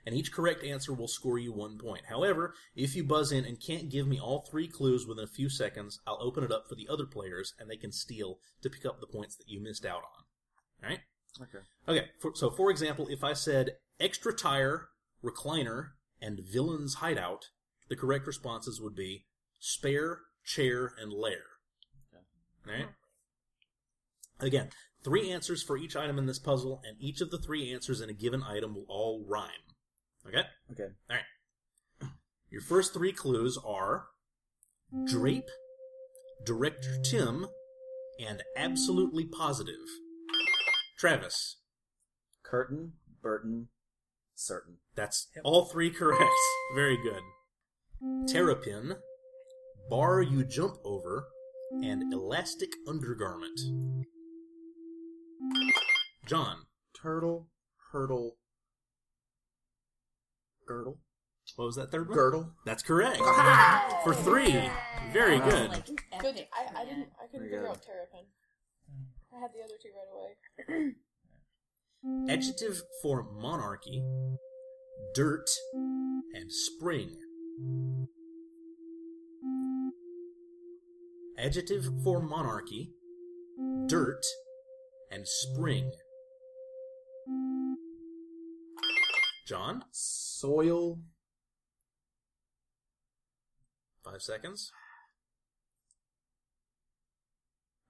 And 0.05 0.15
each 0.15 0.31
correct 0.31 0.63
answer 0.63 0.93
will 0.93 1.07
score 1.07 1.37
you 1.37 1.51
one 1.51 1.77
point. 1.77 2.05
However, 2.09 2.53
if 2.75 2.95
you 2.95 3.03
buzz 3.03 3.31
in 3.31 3.45
and 3.45 3.59
can't 3.59 3.89
give 3.89 4.07
me 4.07 4.19
all 4.19 4.41
three 4.41 4.67
clues 4.67 5.05
within 5.05 5.23
a 5.23 5.27
few 5.27 5.49
seconds, 5.49 5.99
I'll 6.07 6.19
open 6.21 6.43
it 6.43 6.51
up 6.51 6.67
for 6.67 6.75
the 6.75 6.87
other 6.89 7.05
players 7.05 7.53
and 7.59 7.69
they 7.69 7.75
can 7.75 7.91
steal 7.91 8.39
to 8.61 8.69
pick 8.69 8.85
up 8.85 8.99
the 8.99 9.07
points 9.07 9.35
that 9.35 9.49
you 9.49 9.61
missed 9.61 9.85
out 9.85 10.03
on. 10.03 10.83
Alright? 10.83 10.99
Okay. 11.41 11.63
Okay, 11.87 12.07
for, 12.19 12.31
so 12.33 12.49
for 12.49 12.71
example, 12.71 13.07
if 13.09 13.23
I 13.23 13.33
said 13.33 13.77
extra 13.99 14.33
tire, 14.33 14.89
recliner, 15.23 15.89
and 16.21 16.39
villain's 16.39 16.95
hideout, 16.95 17.49
the 17.89 17.95
correct 17.95 18.27
responses 18.27 18.81
would 18.81 18.95
be 18.95 19.25
spare, 19.59 20.21
chair, 20.43 20.93
and 20.99 21.11
lair. 21.11 21.43
All 22.67 22.73
right. 22.73 22.89
Again, 24.39 24.69
three 25.03 25.31
answers 25.31 25.63
for 25.63 25.77
each 25.77 25.95
item 25.95 26.17
in 26.17 26.25
this 26.25 26.39
puzzle, 26.39 26.81
and 26.87 26.97
each 26.99 27.21
of 27.21 27.31
the 27.31 27.37
three 27.37 27.73
answers 27.73 28.01
in 28.01 28.09
a 28.09 28.13
given 28.13 28.43
item 28.43 28.75
will 28.75 28.85
all 28.87 29.25
rhyme. 29.27 29.49
Okay? 30.29 30.47
Okay. 30.71 30.93
Alright. 31.09 31.25
Your 32.51 32.61
first 32.61 32.93
three 32.93 33.11
clues 33.11 33.57
are 33.65 34.07
drape, 35.05 35.49
director 36.45 36.97
Tim, 37.03 37.47
and 38.19 38.43
absolutely 38.55 39.25
positive. 39.25 39.87
Travis. 40.97 41.57
Curtain, 42.43 42.93
Burton, 43.21 43.67
certain. 44.35 44.77
That's 44.95 45.27
all 45.43 45.65
three 45.65 45.91
correct. 45.91 46.23
Very 46.75 46.97
good. 46.97 47.21
Terrapin, 48.27 48.95
bar 49.89 50.21
you 50.21 50.43
jump 50.43 50.77
over, 50.83 51.27
and 51.83 52.11
elastic 52.11 52.69
undergarment. 52.87 53.59
John, 56.25 56.65
Turtle, 56.99 57.49
hurdle, 57.91 58.37
girdle, 60.69 60.99
what 61.55 61.65
was 61.65 61.75
that 61.77 61.91
third 61.91 62.07
one? 62.09 62.15
girdle. 62.15 62.51
That's 62.63 62.83
correct. 62.83 63.17
For 64.03 64.13
three. 64.13 64.69
Very 65.11 65.39
good. 65.39 65.71
Like, 65.71 65.85
Good. 66.19 66.47
I, 66.53 66.81
I 66.81 66.85
didn't. 66.85 67.07
I 67.19 67.25
couldn't 67.25 67.49
Very 67.49 67.49
figure 67.49 67.61
good. 67.61 67.69
out 67.71 67.81
Terrapin. 67.81 68.25
I 69.35 69.39
had 69.39 69.49
the 69.51 69.63
other 69.63 69.73
two 69.81 69.89
right 69.97 70.85
away. 70.85 70.93
Adjective 72.31 72.83
for 73.01 73.23
monarchy, 73.41 74.03
dirt, 75.15 75.49
and 75.73 76.51
spring. 76.51 77.09
Adjective 81.37 81.89
for 82.03 82.21
monarchy, 82.21 82.91
dirt, 83.87 84.23
and 85.11 85.27
spring. 85.27 85.91
John, 89.49 89.83
Soil, 89.91 90.99
five 94.05 94.21
seconds. 94.21 94.71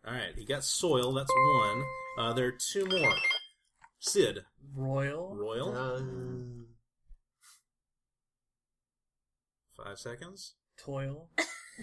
Alright, 0.08 0.36
he 0.38 0.46
got 0.46 0.64
soil, 0.64 1.12
that's 1.12 1.30
one. 1.56 1.84
Uh, 2.18 2.32
there 2.32 2.48
are 2.48 2.58
two 2.72 2.86
more. 2.86 3.14
Sid, 4.00 4.46
Royal. 4.74 5.36
royal, 5.36 5.76
uh, 5.78 6.00
five 9.84 10.00
seconds. 10.00 10.54
Toil. 10.82 11.28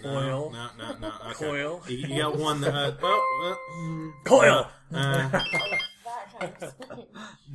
No, 0.03 0.09
Oil. 0.09 0.51
No, 0.51 0.69
no, 0.77 0.97
no. 0.97 1.11
Okay. 1.29 1.33
Coil. 1.33 1.83
You, 1.87 1.97
you 1.97 2.21
got 2.21 2.35
one. 2.37 2.61
That, 2.61 2.73
uh, 2.73 2.93
well, 2.99 3.23
uh, 3.45 3.55
mm, 3.79 4.11
Coil. 4.25 4.67
Uh, 4.91 5.43
That 6.39 6.59
kind 6.59 6.63
of 6.63 6.69
spring. 6.69 7.05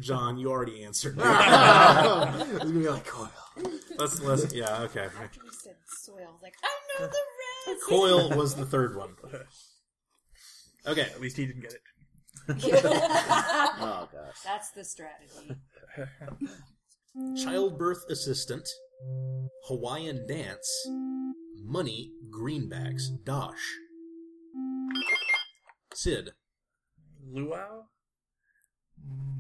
John, 0.01 0.38
you 0.38 0.51
already 0.51 0.85
answered. 0.85 1.16
it's 1.18 2.59
gonna 2.59 2.64
be 2.64 2.88
like 2.88 3.07
coil. 3.07 3.31
let's 3.99 4.21
let's 4.21 4.53
yeah 4.55 4.83
okay. 4.83 5.05
after 5.05 5.40
you 5.45 5.51
said 5.53 5.77
soil, 5.87 6.38
like, 6.42 6.55
I 6.62 7.01
know 7.01 7.07
the 7.07 7.73
rest. 7.73 7.83
Coil 7.88 8.31
was 8.37 8.55
the 8.55 8.66
third 8.66 8.97
one. 8.97 9.14
Okay, 10.87 11.03
At 11.03 11.21
least 11.21 11.37
he 11.37 11.47
didn't 11.47 11.62
get 11.62 11.75
it. 11.75 11.81
Oh 12.49 14.09
gosh. 14.12 14.37
That's 14.45 14.71
the 14.71 14.85
strategy. 14.85 15.57
childbirth 17.37 18.05
assistant, 18.11 18.68
Hawaiian 19.68 20.27
dance, 20.27 20.88
money, 21.64 22.11
greenbacks, 22.35 23.03
dosh. 23.25 23.77
Sid, 25.95 26.31
Luau? 27.31 27.85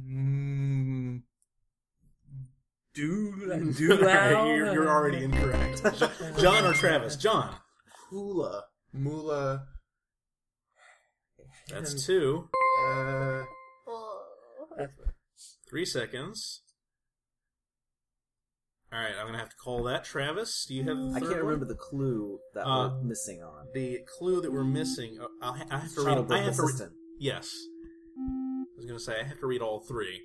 Mm, 0.08 1.22
do 2.94 3.72
do 3.76 3.84
you're, 3.84 4.72
you're 4.72 4.88
already 4.88 5.24
incorrect. 5.24 5.82
John 6.40 6.64
or 6.64 6.72
Travis? 6.72 7.16
John. 7.16 7.54
Hula, 8.10 8.64
mula. 8.92 9.66
That's 11.70 12.04
two. 12.06 12.48
Uh, 12.86 13.42
Three 15.70 15.84
seconds. 15.86 16.62
All 18.92 18.98
right, 18.98 19.12
I'm 19.18 19.26
gonna 19.26 19.38
have 19.38 19.48
to 19.48 19.56
call 19.56 19.84
that. 19.84 20.04
Travis, 20.04 20.66
do 20.68 20.74
you 20.74 20.84
have? 20.84 20.98
The 20.98 21.12
I 21.16 21.20
can't 21.20 21.30
one? 21.32 21.38
remember 21.46 21.64
the 21.64 21.74
clue 21.76 22.38
that 22.54 22.66
Uh, 22.66 22.90
we're 22.90 23.02
missing 23.04 23.42
on. 23.42 23.68
the 23.72 24.00
clue 24.18 24.42
that 24.42 24.52
we're 24.52 24.64
missing. 24.64 25.16
uh, 25.18 25.26
I'll, 25.40 25.54
ha- 25.54 25.64
I 25.70 25.78
have 25.78 25.94
to 25.94 26.00
read. 26.04 26.30
I 26.30 26.38
have 26.42 26.56
to 26.56 26.62
read. 26.62 26.90
Yes, 27.18 27.48
I 28.22 28.76
was 28.76 28.86
gonna 28.86 28.98
say 29.00 29.20
I 29.20 29.24
have 29.24 29.38
to 29.40 29.46
read 29.46 29.62
all 29.62 29.80
three. 29.80 30.22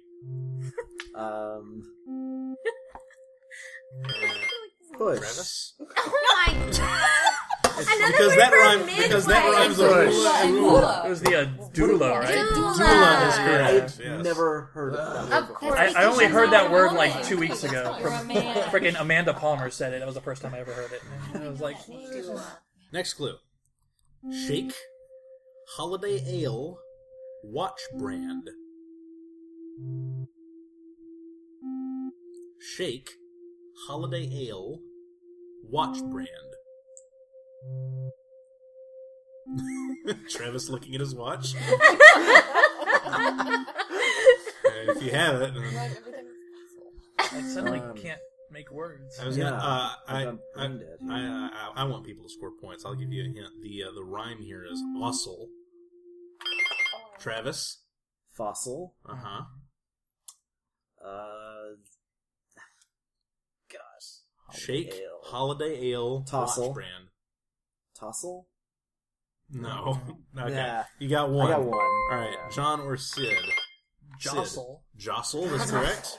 Um, 1.15 1.83
push. 4.97 5.19
Travis, 5.19 5.73
Oh 5.79 6.45
my 6.47 6.53
god! 6.77 7.09
Another 7.79 8.07
because 8.11 8.27
word 8.29 8.39
that 8.39 8.49
for 8.49 8.57
rhyme 8.57 8.85
midwife. 8.87 9.03
because 9.03 9.25
that 9.27 9.45
rhymes 9.51 9.77
with 9.77 9.91
Push. 9.91 11.05
It 11.05 11.09
was 11.09 11.21
the 11.21 11.35
uh, 11.35 11.45
doula, 11.73 12.19
right? 12.21 12.35
Doula. 12.35 12.75
Doula 12.75 13.27
is 13.27 13.35
I've. 13.37 13.99
Yes. 14.03 14.23
never 14.23 14.61
heard 14.73 14.95
of 14.95 15.29
that. 15.29 15.43
Of 15.43 15.53
course. 15.53 15.79
I, 15.79 16.01
I 16.01 16.05
only 16.05 16.25
heard 16.25 16.49
that 16.51 16.71
word 16.71 16.93
like 16.93 17.11
woman. 17.11 17.27
two 17.27 17.37
weeks 17.37 17.63
ago 17.63 17.95
You're 17.99 18.09
from 18.09 18.29
freaking 18.29 18.99
Amanda 18.99 19.33
Palmer 19.35 19.69
said 19.69 19.93
it. 19.93 19.99
That 19.99 20.07
was 20.07 20.15
the 20.15 20.21
first 20.21 20.41
time 20.41 20.55
I 20.55 20.59
ever 20.59 20.73
heard 20.73 20.91
it. 20.91 21.01
And 21.35 21.43
I 21.43 21.49
was 21.49 21.61
like, 21.61 21.77
Next 22.91 23.13
clue: 23.13 23.35
shake, 24.47 24.73
holiday 25.75 26.23
ale, 26.27 26.79
watch 27.43 27.79
brand. 27.97 28.49
Shake, 32.59 33.09
holiday 33.87 34.29
ale, 34.33 34.79
watch 35.63 35.99
brand. 36.03 36.29
Travis 40.29 40.69
looking 40.69 40.93
at 40.95 41.01
his 41.01 41.15
watch. 41.15 41.53
Uh, 43.09 44.91
if 44.91 45.01
you 45.01 45.11
have 45.11 45.41
it, 45.41 45.53
then- 45.53 45.97
I 47.17 47.41
suddenly 47.41 47.79
Um, 47.79 47.95
can't 47.95 48.19
make 48.51 48.69
words. 48.71 49.17
I 49.19 49.25
was 49.25 49.37
Yeah, 49.37 49.51
gonna. 49.51 49.57
Uh, 49.63 49.91
I, 50.07 50.25
I'm 50.25 50.39
I. 51.09 51.13
I, 51.13 51.49
I, 51.53 51.71
I 51.77 51.83
want 51.85 52.05
people 52.05 52.23
to 52.25 52.29
score 52.29 52.51
points. 52.61 52.85
I'll 52.85 52.95
give 52.95 53.11
you 53.11 53.23
a 53.23 53.25
hint. 53.27 53.47
The 53.61 53.83
uh, 53.85 53.91
the 53.95 54.03
rhyme 54.03 54.39
here 54.39 54.65
is 54.69 54.79
ossel. 55.01 55.47
Travis. 57.27 57.81
Fossil. 58.31 58.93
Uh 59.05 59.15
huh. 59.15 59.41
Uh, 61.03 61.75
gosh. 63.69 64.57
Shake. 64.57 64.93
Ale. 64.93 65.19
Holiday 65.23 65.91
ale. 65.91 66.23
Tossel. 66.25 66.67
Watch 66.67 66.75
brand. 66.75 67.09
Tossel. 67.99 68.45
No. 69.49 69.99
okay. 70.39 70.53
Nah. 70.53 70.83
You 70.99 71.09
got 71.09 71.29
one. 71.29 71.47
I 71.47 71.55
got 71.57 71.63
one. 71.65 71.73
All 71.73 72.07
right. 72.11 72.31
Yeah. 72.31 72.49
John 72.55 72.79
or 72.79 72.95
Sid. 72.95 73.33
Jostle. 74.19 74.83
Sid. 74.93 75.01
Jostle 75.01 75.43
is 75.53 75.69
correct. 75.69 76.17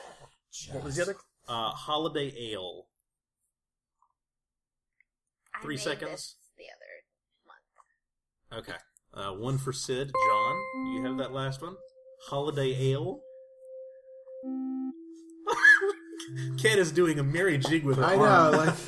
What 0.71 0.83
was 0.83 0.95
the 0.95 1.01
other? 1.01 1.15
Uh, 1.47 1.71
holiday 1.71 2.31
ale. 2.51 2.85
I 5.55 5.63
Three 5.63 5.75
made 5.75 5.81
seconds. 5.81 6.11
this 6.11 6.35
The 6.57 6.65
other 6.65 8.61
month. 8.61 8.67
Okay. 8.67 8.77
Uh, 9.19 9.33
one 9.33 9.57
for 9.57 9.73
Sid. 9.73 10.11
John, 10.27 10.55
do 10.85 10.91
you 10.91 11.03
have 11.05 11.17
that 11.17 11.33
last 11.33 11.61
one? 11.61 11.75
Holiday 12.29 12.73
ale. 12.91 13.21
Ken 16.61 16.77
is 16.79 16.91
doing 16.91 17.19
a 17.19 17.23
merry 17.23 17.57
jig 17.57 17.83
with 17.83 17.97
her 17.97 18.05
I 18.05 18.15
arm. 18.15 18.51
know, 18.51 18.57
like 18.57 18.73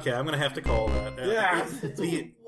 Okay, 0.00 0.12
I'm 0.12 0.24
gonna 0.24 0.38
have 0.38 0.54
to 0.54 0.62
call 0.62 0.88
that. 0.88 1.18
Uh, 1.18 1.26
Yeah. 1.26 1.64
the- 1.96 2.32
Wa- 2.42 2.45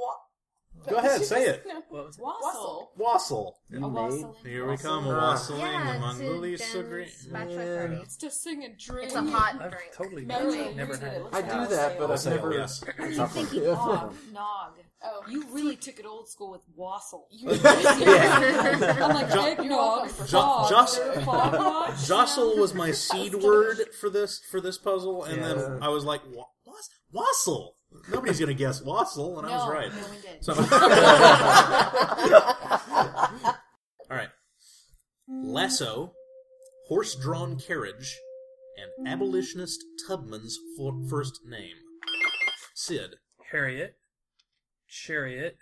go 0.88 0.96
ahead, 0.96 1.24
say 1.24 1.44
it. 1.46 1.64
No. 1.66 1.82
What 1.88 2.06
was? 2.06 2.18
Wassail. 2.18 2.90
Wassail. 2.96 3.56
A 3.70 3.80
made. 3.80 3.92
wassail. 3.92 4.36
Here 4.44 4.68
we 4.70 4.76
come, 4.76 5.06
a 5.06 5.08
wassailing 5.10 5.62
Yeah, 5.62 5.96
among 5.96 6.18
to 6.18 6.24
the 6.24 6.30
leaves 6.32 6.64
so 6.64 6.82
Jen's 6.82 6.88
green. 6.88 7.32
bachelor 7.32 7.88
party. 7.88 8.02
It's 8.02 8.16
to 8.16 8.30
sing 8.30 8.64
and 8.64 8.78
drink. 8.78 9.06
It's 9.06 9.14
a 9.14 9.22
hot 9.22 9.54
I've 9.60 9.70
drink. 9.70 9.92
totally 9.94 10.24
Melody 10.24 10.58
never, 10.74 10.74
never 10.74 10.96
had 10.96 11.14
it. 11.14 11.22
it 11.22 11.34
I 11.34 11.42
do 11.42 11.66
that, 11.74 11.98
but 11.98 12.04
I've 12.04 12.10
Wassail, 12.10 12.34
never. 12.36 12.52
yes. 12.54 12.84
I'm 12.98 13.28
thinking 13.28 13.64
nog. 13.64 14.14
Nog. 14.32 14.72
Oh, 15.04 15.20
You 15.30 15.44
really 15.52 15.76
took 15.76 16.00
it 16.00 16.06
old 16.06 16.28
school 16.28 16.50
with 16.50 16.62
wassail. 16.74 17.26
you 17.30 17.48
I'm 17.50 19.14
like 19.14 19.30
Jo- 19.32 19.44
eggnog, 19.44 20.08
Jo- 20.08 20.12
frog, 20.26 20.68
Joss- 20.70 20.98
fogwatch. 20.98 22.06
Jostle 22.08 22.56
was 22.56 22.74
my 22.74 22.90
seed 22.90 23.34
word 23.36 23.78
for 24.00 24.10
this 24.10 24.40
for 24.50 24.60
this 24.60 24.76
puzzle, 24.78 25.22
and 25.24 25.36
Yeah. 25.40 25.54
then 25.54 25.82
I 25.82 25.88
was 25.88 26.04
like, 26.04 26.22
"Wa- 26.32 26.46
was- 26.66 26.90
wassail. 27.12 27.74
Nobody's 28.10 28.40
gonna 28.40 28.54
guess 28.54 28.82
wassail, 28.82 29.38
and 29.38 29.46
I 29.46 29.50
was 29.56 29.68
right. 29.70 29.92
no, 29.92 30.02
we 30.10 30.20
did. 30.22 30.44
So, 30.44 30.54
all 34.10 34.16
right. 34.16 34.30
Lasso, 35.28 36.12
horse-drawn 36.88 37.58
carriage, 37.58 38.18
and 38.76 38.90
abolitionist 39.08 39.82
Tubman's 40.08 40.58
fo- 40.76 41.04
first 41.08 41.40
name. 41.46 41.76
Sid. 42.74 43.16
Harriet. 43.52 43.96
Chariot. 44.88 45.56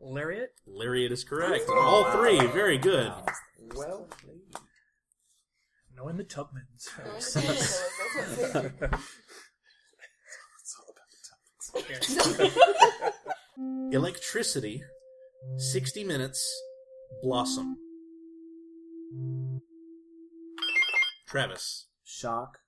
Lariat. 0.00 0.50
Lariat 0.66 1.12
is 1.12 1.24
correct. 1.24 1.64
Oh, 1.68 1.78
all 1.80 2.10
three. 2.12 2.38
Very 2.46 2.78
good. 2.78 3.12
Well, 3.74 4.08
Knowing 5.98 6.16
the 6.16 6.22
Tubmans. 6.22 6.88
Electricity, 13.92 14.82
60 15.56 16.04
minutes, 16.04 16.62
blossom. 17.20 17.76
Travis. 21.26 21.86
Shock, 22.04 22.58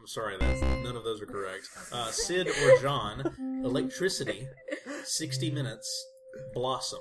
I'm 0.02 0.08
sorry, 0.08 0.34
that's, 0.36 0.60
none 0.60 0.96
of 0.96 1.04
those 1.04 1.22
are 1.22 1.26
correct. 1.26 1.68
Uh, 1.92 2.10
Sid 2.10 2.48
or 2.48 2.82
John. 2.82 3.62
Electricity, 3.64 4.48
60 5.04 5.52
minutes, 5.52 6.06
blossom. 6.52 6.98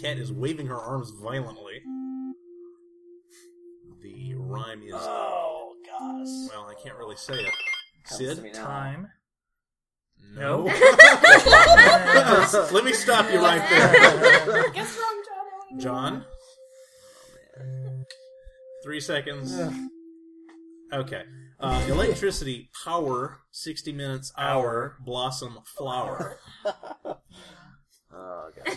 Kat 0.00 0.18
is 0.18 0.32
waving 0.32 0.68
her 0.68 0.78
arms 0.78 1.10
violently. 1.20 1.80
The 4.04 4.34
rhyme 4.36 4.84
is. 4.84 4.94
Oh 4.94 5.74
gosh. 5.84 6.54
Well, 6.54 6.70
I 6.70 6.74
can't 6.80 6.96
really 6.96 7.16
say 7.16 7.34
it. 7.34 7.54
Comes 8.04 8.18
Sid? 8.20 8.54
Time. 8.54 9.08
No. 10.36 10.62
No. 10.62 10.64
Let 12.72 12.84
me 12.84 12.92
stop 12.92 13.28
you 13.32 13.40
right 13.40 13.68
there. 13.68 14.70
Guess 14.70 14.96
wrong, 14.96 15.80
John. 15.80 15.80
John? 15.80 16.24
Three 18.84 19.00
seconds. 19.00 19.58
Okay. 20.92 21.22
Uh, 21.58 21.84
electricity, 21.88 22.70
power, 22.84 23.40
60 23.50 23.92
minutes, 23.92 24.32
hour, 24.38 24.96
blossom, 25.04 25.58
flower. 25.64 26.38
Oh 28.12 28.50
gosh. 28.56 28.76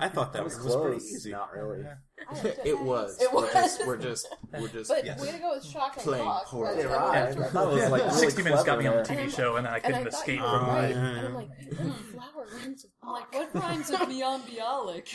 I 0.00 0.08
thought 0.08 0.32
that 0.32 0.38
That 0.38 0.44
was 0.44 0.56
was, 0.56 0.64
was 0.66 0.74
pretty 0.76 0.98
close. 0.98 1.12
easy. 1.12 1.30
Not 1.30 1.52
really. 1.54 1.84
it 2.64 2.78
was. 2.80 3.22
It 3.22 3.32
We're 3.32 3.42
was. 3.44 3.52
just. 3.52 3.86
We're 3.86 3.96
just. 3.96 4.28
We're 4.52 4.68
just 4.68 4.90
But 4.90 5.04
Yes. 5.04 5.20
way 5.22 5.30
to 5.30 5.38
go 5.38 5.54
with 5.54 5.64
shock 5.64 5.94
and 5.96 6.02
Playing 6.04 6.24
clock. 6.24 6.46
poorly. 6.46 6.74
That's 6.82 6.84
It 6.84 6.90
what 6.90 6.98
arrived. 6.98 7.38
I 7.38 7.44
thought 7.48 7.72
it 7.72 7.74
was 7.76 7.90
like 7.90 8.02
really 8.02 8.16
60 8.18 8.42
minutes 8.42 8.64
got 8.64 8.78
me 8.80 8.86
on 8.88 8.96
the 8.96 9.02
clever 9.04 9.20
TV 9.22 9.24
there. 9.26 9.30
show, 9.30 9.56
and 9.56 9.64
then 9.66 9.72
I 9.72 9.78
couldn't 9.78 9.94
I 10.00 10.02
thought 10.10 10.12
escape 10.14 10.36
you 10.40 10.42
were 10.42 10.48
from 10.50 10.64
Uh, 10.68 10.72
right. 10.74 10.90
yeah, 10.90 10.96
And. 10.96 11.26
I'm 11.28 11.34
like, 11.34 11.48
mm, 11.70 11.94
flower 12.12 12.46
rhymes 12.52 12.82
with 12.84 12.92
I'm 13.04 13.12
like, 13.12 13.32
what 13.34 13.54
rhymes 13.54 13.88
with 13.90 14.00
Mayim 14.00 14.40
Bialik? 14.48 15.14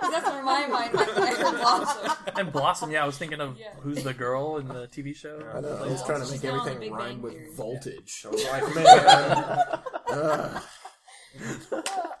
That's 0.00 0.26
where 0.26 0.42
my 0.44 0.66
mind 0.66 0.92
went. 0.92 1.10
I 1.18 1.34
heard 1.34 1.56
blossom. 1.60 2.12
And 2.36 2.52
Blossom, 2.52 2.90
yeah, 2.90 3.02
I 3.02 3.06
was 3.06 3.16
thinking 3.18 3.40
of 3.40 3.58
Yeah. 3.58 3.68
who's 3.80 4.02
the 4.04 4.12
girl 4.14 4.58
in 4.58 4.68
the 4.68 4.86
TV 4.88 5.14
show. 5.16 5.38
I 5.50 5.60
don't 5.60 5.62
know. 5.62 5.84
I 5.84 5.88
was 5.88 6.02
trying 6.04 6.20
to 6.20 6.26
She's 6.26 6.42
make 6.42 6.52
now 6.52 6.58
on 6.60 6.66
the 6.66 6.72
everything 6.72 6.80
Big 6.80 6.92
rhyme 6.92 7.08
Bang 7.14 7.22
with 7.22 7.32
Theory. 7.32 7.54
voltage. 7.54 8.26
I 8.26 8.28
was 8.28 8.44
like, 8.44 8.74
man. 8.74 9.78
ugh. 10.10 10.62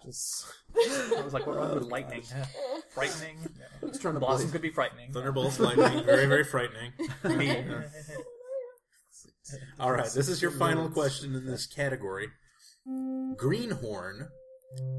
Just, 0.04 0.46
I 0.76 1.22
was 1.22 1.32
like, 1.32 1.46
what 1.46 1.56
rhymes 1.56 1.74
with 1.74 1.84
lightning? 1.84 2.22
Frightening. 2.94 3.38
I 3.82 3.86
was 3.86 3.98
trying 3.98 4.14
to 4.14 4.20
Blossom 4.20 4.38
believe- 4.42 4.52
could 4.52 4.62
be 4.62 4.70
frightening. 4.70 5.12
Thunderbolts, 5.12 5.58
lightning, 5.58 6.04
very, 6.04 6.26
very 6.26 6.44
frightening. 6.44 6.92
Me. 7.24 7.64
All 9.78 9.92
right, 9.92 10.10
this 10.12 10.28
is 10.28 10.42
your 10.42 10.50
final 10.50 10.88
question 10.90 11.34
in 11.34 11.46
this 11.46 11.66
category. 11.66 12.28
Greenhorn, 13.36 14.28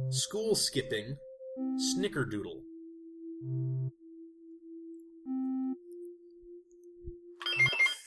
school 0.09 0.55
skipping, 0.55 1.17
snickerdoodle. 1.59 2.61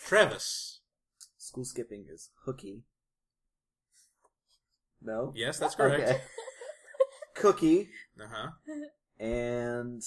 Travis. 0.06 0.80
School 1.38 1.64
skipping 1.64 2.06
is 2.08 2.30
hooky. 2.44 2.82
No. 5.02 5.32
Yes, 5.34 5.58
that's 5.58 5.74
correct. 5.74 6.08
Okay. 6.08 6.20
Cookie 7.34 7.88
Uh 8.20 8.26
huh. 8.30 8.48
and 9.18 10.02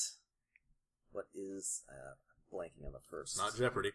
what 1.11 1.25
is 1.33 1.81
uh, 1.89 2.13
I'm 2.13 2.57
blanking 2.59 2.85
on 2.85 2.91
the 2.93 2.99
first. 3.09 3.37
Not 3.37 3.55
Jeopardy. 3.57 3.91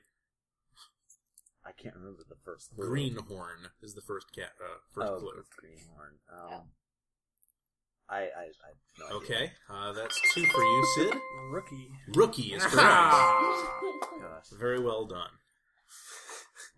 I 1.65 1.71
can't 1.73 1.95
remember 1.95 2.25
the 2.29 2.37
first. 2.45 2.75
clue. 2.75 2.89
Greenhorn 2.89 3.69
is 3.83 3.95
the 3.95 4.01
first 4.01 4.33
cat. 4.35 4.51
Uh, 4.61 4.79
first 4.93 5.13
Oh, 5.13 5.19
clue. 5.19 5.45
greenhorn. 5.61 6.15
Um, 6.33 6.63
I, 8.11 8.17
I, 8.17 8.23
I 8.23 8.29
no 8.99 9.07
idea. 9.07 9.17
Okay, 9.19 9.53
uh, 9.71 9.93
that's 9.93 10.19
two 10.35 10.45
for 10.47 10.63
you, 10.63 10.85
Sid. 10.97 11.15
Rookie. 11.53 11.89
Rookie 12.15 12.53
is 12.55 12.63
correct. 12.67 12.79
Gosh. 12.81 14.49
Very 14.59 14.81
well 14.81 15.05
done. 15.05 15.31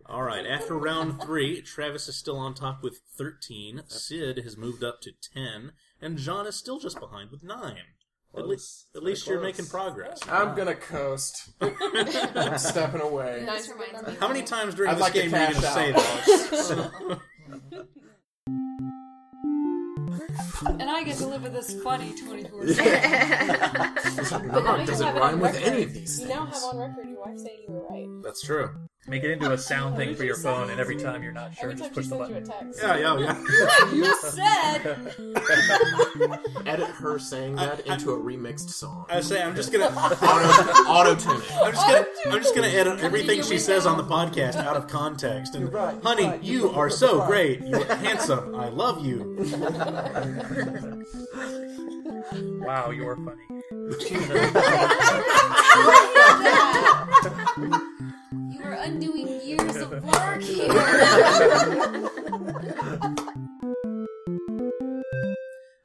All 0.06 0.22
right, 0.22 0.44
after 0.44 0.76
round 0.76 1.22
three, 1.22 1.62
Travis 1.62 2.08
is 2.08 2.16
still 2.16 2.36
on 2.36 2.54
top 2.54 2.82
with 2.82 3.00
13. 3.16 3.82
Sid 3.86 4.38
has 4.38 4.56
moved 4.56 4.82
up 4.82 5.00
to 5.02 5.12
10, 5.34 5.72
and 6.02 6.18
John 6.18 6.46
is 6.48 6.56
still 6.56 6.80
just 6.80 6.98
behind 6.98 7.30
with 7.30 7.44
9. 7.44 7.76
At, 8.32 8.34
Close. 8.34 8.48
least, 8.48 8.86
at 8.96 9.02
least 9.02 9.26
you're 9.26 9.38
close. 9.38 9.46
making 9.52 9.66
progress. 9.66 10.20
I'm 10.28 10.54
gonna 10.56 10.74
coast. 10.76 11.50
I'm 11.60 12.58
stepping 12.58 13.00
away. 13.00 13.42
Nice 13.44 13.68
reminds. 13.68 14.18
How 14.20 14.28
many 14.28 14.42
times 14.42 14.74
during 14.76 14.90
I'd 14.90 14.96
this 14.96 15.02
like 15.02 15.12
to 15.14 15.22
game 15.22 15.34
are 15.34 15.38
you 15.40 15.46
going 15.46 15.54
to 15.54 15.60
cash 15.60 15.74
say 15.74 15.92
that? 15.92 17.20
And 20.66 20.82
I 20.82 21.02
get 21.04 21.16
to 21.18 21.26
live 21.26 21.42
with 21.42 21.52
this 21.52 21.80
funny 21.82 22.12
24 22.14 22.64
It's 22.64 24.30
But 24.30 24.64
now 24.64 24.76
you 24.76 24.86
does 24.86 25.00
it 25.00 25.04
have 25.04 25.16
it 25.16 25.20
rhyme 25.20 25.34
on 25.34 25.40
with 25.40 25.54
record. 25.54 25.68
any 25.72 25.82
of 25.84 25.94
these 25.94 26.20
You 26.20 26.26
things? 26.26 26.36
now 26.38 26.46
have 26.46 26.62
on 26.64 26.78
record 26.78 27.08
your 27.08 27.20
wife 27.20 27.38
saying 27.38 27.58
you 27.66 27.74
were 27.74 27.86
right. 27.88 28.08
That's 28.22 28.42
true. 28.42 28.70
Make 29.08 29.24
it 29.24 29.30
into 29.30 29.50
a 29.50 29.56
sound 29.58 29.96
thing 29.96 30.14
for 30.14 30.24
your 30.24 30.36
phone, 30.36 30.68
and 30.70 30.78
every 30.78 30.96
time 30.96 31.22
you're 31.22 31.32
not 31.32 31.54
sure, 31.54 31.70
Every 31.70 31.76
just 31.80 31.94
time 31.94 32.04
she 32.04 32.10
push 32.10 32.18
the 32.18 32.26
sends 32.26 32.30
you 32.30 32.36
a 32.36 32.40
button. 32.42 32.72
text. 32.72 32.82
Yeah, 32.82 32.96
yeah, 32.96 33.18
yeah. 33.18 33.34
You 33.92 34.14
said. 34.20 34.96
Edit 36.72 36.86
her 36.88 37.18
saying 37.18 37.56
that 37.56 37.80
into 37.86 38.10
a 38.12 38.18
remixed 38.18 38.68
song. 38.70 39.06
I 39.08 39.20
say 39.22 39.42
I'm 39.42 39.56
just 39.56 39.72
gonna 39.72 39.86
Auto 40.86 41.14
tune 41.16 41.40
it. 41.40 41.50
I'm 41.56 41.72
just 41.72 41.86
gonna 41.88 42.06
I'm 42.26 42.42
just 42.42 42.54
gonna 42.54 42.66
edit 42.68 43.00
everything 43.00 43.42
she 43.42 43.58
says 43.58 43.86
on 43.86 43.96
the 43.96 44.04
podcast 44.04 44.56
out 44.56 44.76
of 44.76 44.86
context. 44.86 45.54
And 45.54 45.62
You're 45.64 45.72
right, 45.72 45.94
you're 45.94 46.02
honey, 46.02 46.26
right, 46.26 46.42
you 46.42 46.70
you're 46.72 46.90
so 46.90 47.16
you're 47.16 47.26
great. 47.26 47.60
You're 47.62 47.84
handsome. 47.96 48.54
I 48.54 48.68
love 48.68 49.02
you. 49.04 49.34
Wow, 52.64 52.90
you're 52.90 53.16
funny. 53.16 53.46
You 58.80 58.86
are 58.86 58.92
undoing 58.92 59.40
years 59.44 59.76
of 59.76 59.90
work 60.04 60.42
here. 60.42 60.70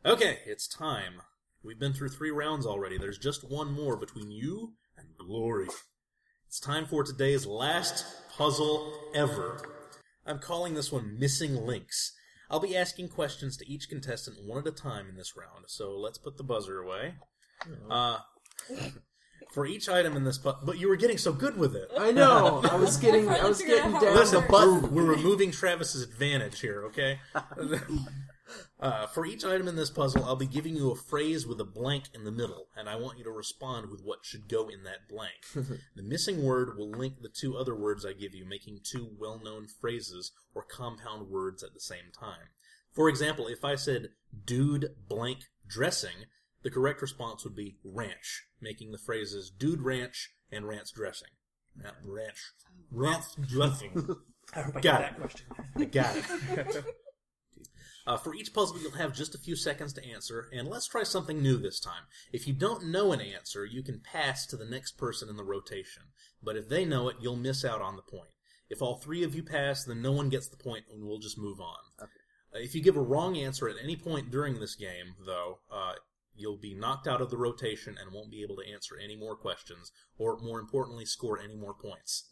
Okay, 0.06 0.40
it's 0.46 0.68
time. 0.68 1.22
We've 1.64 1.80
been 1.80 1.94
through 1.94 2.10
three 2.10 2.32
rounds 2.32 2.66
already. 2.66 2.98
There's 2.98 3.18
just 3.18 3.50
one 3.50 3.74
more 3.74 3.98
between 3.98 4.32
you 4.32 4.74
and 4.98 5.08
glory. 5.18 5.68
It's 6.48 6.60
time 6.60 6.86
for 6.86 7.04
today's 7.04 7.46
last 7.46 8.06
puzzle 8.38 8.94
ever. 9.14 9.62
I'm 10.26 10.40
calling 10.40 10.74
this 10.74 10.92
one 10.92 11.18
Missing 11.20 11.56
Links. 11.66 12.14
I'll 12.50 12.60
be 12.60 12.78
asking 12.78 13.10
questions 13.10 13.58
to 13.58 13.70
each 13.70 13.90
contestant 13.90 14.38
one 14.46 14.60
at 14.60 14.68
a 14.68 14.72
time 14.72 15.10
in 15.10 15.18
this 15.18 15.34
round, 15.36 15.66
so 15.68 15.98
let's 15.98 16.18
put 16.20 16.38
the 16.38 16.44
buzzer 16.44 16.80
away. 16.80 17.16
Uh, 17.90 18.20
for 19.56 19.66
each 19.66 19.88
item 19.88 20.18
in 20.18 20.26
this, 20.26 20.38
pu- 20.38 20.58
but 20.64 20.78
you 20.78 20.90
were 20.90 20.98
getting 20.98 21.18
so 21.18 21.32
good 21.32 21.58
with 21.58 21.78
it. 21.78 21.90
I 21.98 22.12
know. 22.12 22.62
I 22.70 22.76
was 22.76 22.98
getting. 22.98 23.30
I 23.30 23.48
was 23.48 23.62
getting 23.62 23.94
down 23.94 24.14
Listen, 24.14 24.42
the 24.42 24.48
we're, 24.52 24.82
button. 24.82 24.94
we're 24.94 25.16
removing 25.16 25.52
Travis's 25.52 26.04
advantage 26.04 26.60
here, 26.60 26.84
okay? 26.88 27.20
uh, 28.82 29.08
for 29.08 29.26
each 29.26 29.46
item 29.46 29.70
in 29.70 29.78
this 29.78 29.90
puzzle, 29.90 30.26
I'll 30.26 30.36
be 30.36 30.46
giving 30.46 30.76
you 30.76 30.92
a 30.92 30.96
phrase 30.96 31.48
with 31.48 31.62
a 31.62 31.66
blank 31.66 32.10
in 32.14 32.26
the 32.26 32.34
middle, 32.34 32.68
and 32.76 32.90
I 32.90 32.98
want 32.98 33.18
you 33.18 33.24
to 33.24 33.32
respond 33.32 33.90
with 33.90 34.02
what 34.04 34.26
should 34.26 34.50
go 34.50 34.68
in 34.68 34.84
that 34.84 35.08
blank. 35.08 35.70
the 35.96 36.04
missing 36.04 36.44
word 36.44 36.78
will 36.78 36.92
link 36.92 37.22
the 37.22 37.30
two 37.30 37.56
other 37.56 37.76
words 37.76 38.06
I 38.06 38.12
give 38.12 38.36
you, 38.36 38.46
making 38.46 38.82
two 38.84 39.12
well 39.18 39.40
known 39.42 39.68
phrases 39.68 40.34
or 40.54 40.64
compound 40.64 41.30
words 41.30 41.64
at 41.64 41.74
the 41.74 41.80
same 41.80 42.12
time. 42.18 42.50
For 42.92 43.08
example, 43.08 43.48
if 43.48 43.64
I 43.64 43.76
said 43.76 44.10
dude 44.46 44.96
blank 45.08 45.40
dressing, 45.66 46.26
the 46.66 46.72
correct 46.72 47.00
response 47.00 47.44
would 47.44 47.56
be 47.56 47.78
ranch, 47.84 48.48
making 48.60 48.92
the 48.92 48.98
phrases 48.98 49.52
dude 49.52 49.84
ranch 49.84 50.32
and 50.52 50.68
ranch 50.68 50.92
dressing. 50.96 51.30
Not 51.78 51.94
ranch. 52.04 52.40
Ranch 52.90 53.26
dressing. 53.48 53.94
I 54.56 54.62
hope 54.62 54.78
I 54.78 54.82
Got 54.82 55.02
that 55.02 55.20
question. 55.20 55.46
I 55.78 55.86
got 55.86 56.18
it. 56.18 56.86
Uh, 58.08 58.18
for 58.18 58.36
each 58.36 58.54
puzzle, 58.54 58.80
you'll 58.80 58.92
have 58.92 59.16
just 59.16 59.34
a 59.34 59.40
few 59.40 59.56
seconds 59.56 59.92
to 59.92 60.06
answer, 60.06 60.48
and 60.54 60.68
let's 60.68 60.88
try 60.88 61.02
something 61.02 61.42
new 61.42 61.58
this 61.58 61.80
time. 61.80 62.04
If 62.32 62.48
you 62.48 62.54
don't 62.54 62.92
know 62.92 63.12
an 63.12 63.20
answer, 63.20 63.66
you 63.66 63.82
can 63.82 64.00
pass 64.00 64.46
to 64.46 64.56
the 64.56 64.70
next 64.70 64.96
person 64.96 65.28
in 65.28 65.38
the 65.38 65.44
rotation. 65.44 66.04
But 66.44 66.56
if 66.56 66.70
they 66.70 66.86
know 66.86 67.10
it, 67.10 67.16
you'll 67.20 67.36
miss 67.36 67.66
out 67.66 67.82
on 67.82 67.96
the 67.96 68.04
point. 68.04 68.30
If 68.70 68.80
all 68.80 69.00
three 69.00 69.24
of 69.24 69.34
you 69.34 69.42
pass, 69.42 69.84
then 69.84 70.04
no 70.04 70.12
one 70.12 70.30
gets 70.30 70.48
the 70.48 70.64
point, 70.64 70.86
and 70.94 71.04
we'll 71.04 71.18
just 71.18 71.40
move 71.40 71.60
on. 71.60 71.80
Uh, 72.00 72.06
if 72.54 72.76
you 72.76 72.84
give 72.84 72.96
a 72.96 73.02
wrong 73.02 73.38
answer 73.38 73.68
at 73.68 73.84
any 73.84 73.96
point 73.96 74.30
during 74.30 74.60
this 74.60 74.76
game, 74.76 75.16
though, 75.26 75.62
uh, 75.72 75.94
you'll 76.36 76.58
be 76.58 76.74
knocked 76.74 77.08
out 77.08 77.22
of 77.22 77.30
the 77.30 77.38
rotation 77.38 77.98
and 78.00 78.14
won't 78.14 78.32
be 78.32 78.42
able 78.42 78.56
to 78.58 78.72
answer 78.72 78.96
any 79.02 79.16
more 79.16 79.36
questions, 79.36 79.92
or 80.18 80.38
more 80.40 80.60
importantly, 80.60 81.06
score 81.06 81.40
any 81.40 81.56
more 81.56 81.74
points. 81.74 82.26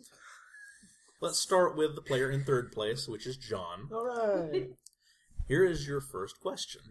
Let's 1.22 1.40
start 1.40 1.78
with 1.78 1.96
the 1.96 2.02
player 2.02 2.30
in 2.30 2.44
third 2.44 2.72
place, 2.72 3.08
which 3.08 3.26
is 3.26 3.38
John. 3.38 3.90
All 3.92 4.06
right. 4.06 4.70
Here 5.48 5.66
is 5.66 5.88
your 5.88 6.02
first 6.02 6.40
question. 6.42 6.82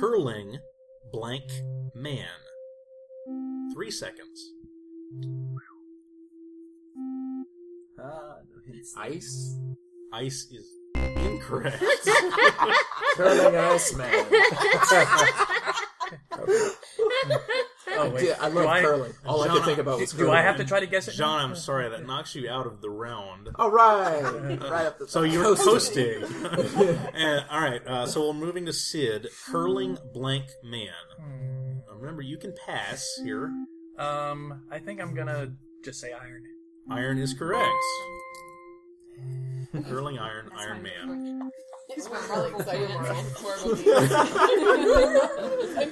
Curling 0.00 0.58
blank 1.12 1.50
man. 1.94 2.26
Three 3.74 3.90
seconds. 3.90 4.50
Ah, 7.98 8.36
no 8.50 8.60
hints. 8.66 8.94
Ice. 8.98 9.58
Ice 10.12 10.48
is 10.50 10.66
incorrect. 10.94 11.82
Curling 13.14 13.56
ice 13.56 13.94
man. 13.94 14.26
Oh 18.02 18.10
wait, 18.10 18.26
Yeah, 18.28 18.36
I 18.40 18.48
do 18.48 18.54
love 18.56 18.66
I, 18.66 18.80
curling. 18.82 19.12
All 19.24 19.42
I 19.42 19.46
John, 19.46 19.56
could 19.56 19.64
think 19.64 19.78
about 19.78 19.96
Do, 19.96 20.00
was 20.02 20.10
do 20.12 20.18
curling. 20.18 20.34
I 20.34 20.42
have 20.42 20.56
to 20.58 20.64
try 20.64 20.80
to 20.80 20.86
guess 20.86 21.08
it? 21.08 21.12
John, 21.14 21.40
I'm 21.40 21.56
sorry, 21.56 21.88
that 21.88 22.06
knocks 22.06 22.34
you 22.34 22.48
out 22.48 22.66
of 22.66 22.80
the 22.80 22.90
round. 22.90 23.48
All 23.56 23.70
right. 23.70 24.22
right 24.22 24.86
up 24.86 24.98
the. 24.98 25.08
So 25.08 25.22
you're 25.22 25.42
Coasting. 25.44 26.22
coasting. 26.22 26.88
and, 27.14 27.44
all 27.50 27.60
right, 27.60 27.86
uh, 27.86 28.06
so 28.06 28.26
we're 28.28 28.34
moving 28.34 28.66
to 28.66 28.72
Sid. 28.72 29.28
Curling 29.46 29.98
blank 30.12 30.46
man. 30.62 30.88
Now 31.86 31.94
remember, 31.94 32.22
you 32.22 32.38
can 32.38 32.54
pass 32.66 33.06
here. 33.24 33.50
Um, 33.98 34.62
I 34.70 34.78
think 34.78 35.00
I'm 35.00 35.14
gonna 35.14 35.52
just 35.84 36.00
say 36.00 36.12
iron. 36.12 36.42
Iron 36.90 37.18
is 37.18 37.34
correct. 37.34 37.68
Curling 39.88 40.18
iron, 40.18 40.50
Iron 40.56 40.82
Man. 40.82 41.50
He's 41.94 42.08
really 42.08 42.50
excited. 42.50 42.90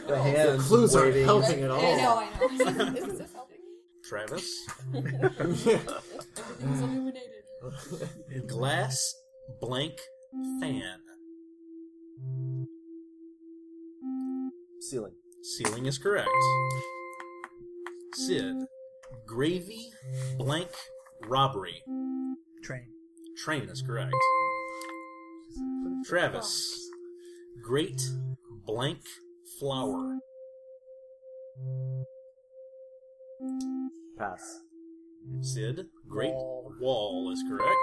The 0.06 0.18
hands 0.18 0.66
Clues 0.66 0.94
aren't 0.96 1.12
waiting. 1.14 1.24
helping 1.24 1.62
at 1.62 1.70
all. 1.70 1.80
I 1.80 1.96
know, 1.96 2.18
I 2.18 2.28
know. 2.40 2.48
Isn't 2.94 3.18
this 3.18 3.32
helping? 3.32 3.58
Travis. 4.04 4.66
Everything's 4.94 5.66
illuminated. 6.62 7.44
Glass 8.48 9.14
blank 9.60 9.98
fan. 10.60 10.98
Ceiling. 14.80 15.14
Ceiling 15.42 15.86
is 15.86 15.98
correct. 15.98 16.28
Sid. 18.14 18.56
Gravy 19.26 19.90
blank 20.38 20.70
robbery. 21.26 21.82
Train. 22.64 22.86
Train 23.36 23.68
is 23.68 23.82
correct. 23.82 24.14
Travis. 26.04 26.88
Great 27.62 28.00
blank 28.66 29.00
flower. 29.58 30.18
Pass. 34.18 34.60
Sid. 35.42 35.86
Great 36.08 36.32
Wall. 36.32 36.74
wall 36.80 37.32
is 37.32 37.42
correct. 37.48 37.76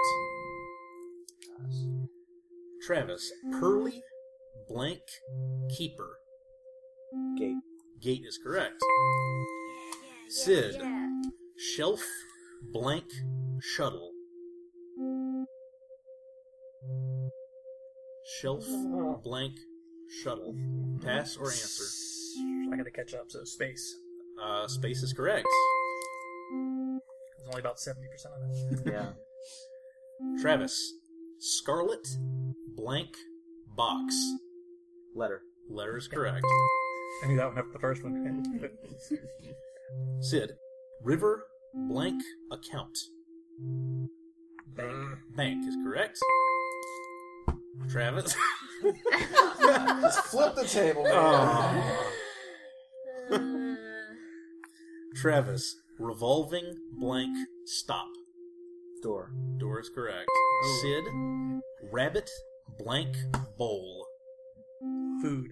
Pass. 1.60 1.86
Travis. 2.86 3.32
Pearly 3.60 4.02
blank 4.68 5.00
keeper. 5.76 6.18
Gate. 7.38 7.56
Gate 8.02 8.24
is 8.26 8.38
correct. 8.42 8.76
Sid. 10.28 10.82
Shelf 11.56 12.02
blank 12.72 13.04
shuttle. 13.60 14.12
Shelf 18.36 18.66
blank 19.24 19.54
shuttle. 20.22 20.54
Pass 21.02 21.36
or 21.36 21.46
answer? 21.46 21.84
I 22.72 22.76
gotta 22.76 22.90
catch 22.90 23.14
up. 23.14 23.30
So 23.30 23.42
space. 23.44 23.96
Uh, 24.42 24.68
space 24.68 25.02
is 25.02 25.12
correct. 25.14 25.46
There's 26.52 27.48
only 27.48 27.60
about 27.60 27.80
seventy 27.80 28.06
percent 28.08 28.34
of 28.34 28.84
that. 28.84 28.92
Yeah. 28.92 30.40
Travis. 30.42 30.92
Scarlet 31.38 32.06
blank 32.76 33.16
box. 33.74 34.14
Letter. 35.14 35.40
Letter 35.70 35.96
is 35.96 36.06
correct. 36.08 36.44
I 37.24 37.28
knew 37.28 37.36
that 37.36 37.48
one 37.48 37.58
after 37.58 37.72
the 37.72 37.78
first 37.78 38.02
one. 38.04 38.60
Sid. 40.20 40.52
River 41.02 41.44
blank 41.74 42.20
account. 42.52 42.96
Bank. 44.76 45.18
Bank 45.34 45.66
is 45.66 45.76
correct. 45.84 46.18
Travis. 47.88 48.34
Just 50.00 50.20
flip 50.26 50.54
the 50.54 50.64
table, 50.64 51.02
man. 51.04 51.12
Oh. 51.14 52.12
Uh, 53.32 53.74
Travis. 55.16 55.76
Revolving 55.98 56.74
blank 56.98 57.36
stop. 57.66 58.06
Door. 59.02 59.32
Door 59.58 59.80
is 59.80 59.90
correct. 59.94 60.26
Oh. 60.30 60.80
Sid. 60.82 61.04
Rabbit 61.92 62.30
blank 62.78 63.16
bowl. 63.58 64.06
Food. 65.22 65.50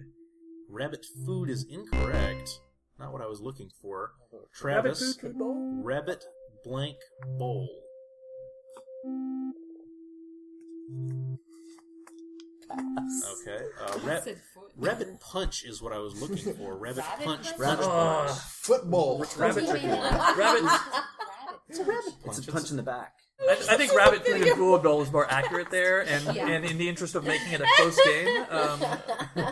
Rabbit 0.69 1.05
food 1.25 1.49
is 1.49 1.65
incorrect. 1.69 2.59
Not 2.99 3.11
what 3.13 3.21
I 3.21 3.27
was 3.27 3.41
looking 3.41 3.69
for. 3.81 4.11
Rabbit 4.31 4.51
Travis. 4.53 4.99
food, 5.15 5.21
food 5.21 5.37
bowl. 5.37 5.81
Rabbit 5.83 6.23
blank 6.63 6.97
bowl. 7.37 7.67
Okay. 12.71 13.63
Uh, 13.81 13.99
I 14.03 14.05
rab- 14.05 14.27
rabbit 14.75 15.19
punch 15.19 15.63
is 15.63 15.81
what 15.81 15.93
I 15.93 15.99
was 15.99 16.19
looking 16.21 16.53
for. 16.57 16.77
Rabbit 16.77 17.03
Rabbit 17.03 17.25
punch. 17.25 17.57
punch? 17.57 17.79
punch. 17.81 18.31
Football. 18.39 19.19
Rabbit. 19.37 19.63
Rabbit. 19.67 19.83
Rabbit. 19.83 20.37
Rabbit. 20.37 20.81
It's 21.69 21.79
a 21.79 21.83
rabbit 21.83 22.03
It's 22.07 22.35
punch. 22.35 22.47
a 22.47 22.51
punch 22.51 22.71
in 22.71 22.77
the 22.77 22.83
back. 22.83 23.13
I, 23.41 23.51
I 23.71 23.77
think 23.77 23.93
rabbit 23.97 24.25
food 24.25 24.41
and 24.41 24.57
food 24.57 24.83
bowl 24.83 25.01
is 25.01 25.11
more 25.11 25.29
accurate 25.31 25.69
there, 25.69 26.01
and, 26.07 26.35
Yeah. 26.35 26.47
and 26.47 26.65
in 26.65 26.77
the 26.77 26.89
interest 26.89 27.13
of 27.15 27.23
making 27.23 27.53
it 27.53 27.61
a 27.61 27.67
close 27.75 27.99
game, 28.03 28.27
um, 28.49 28.83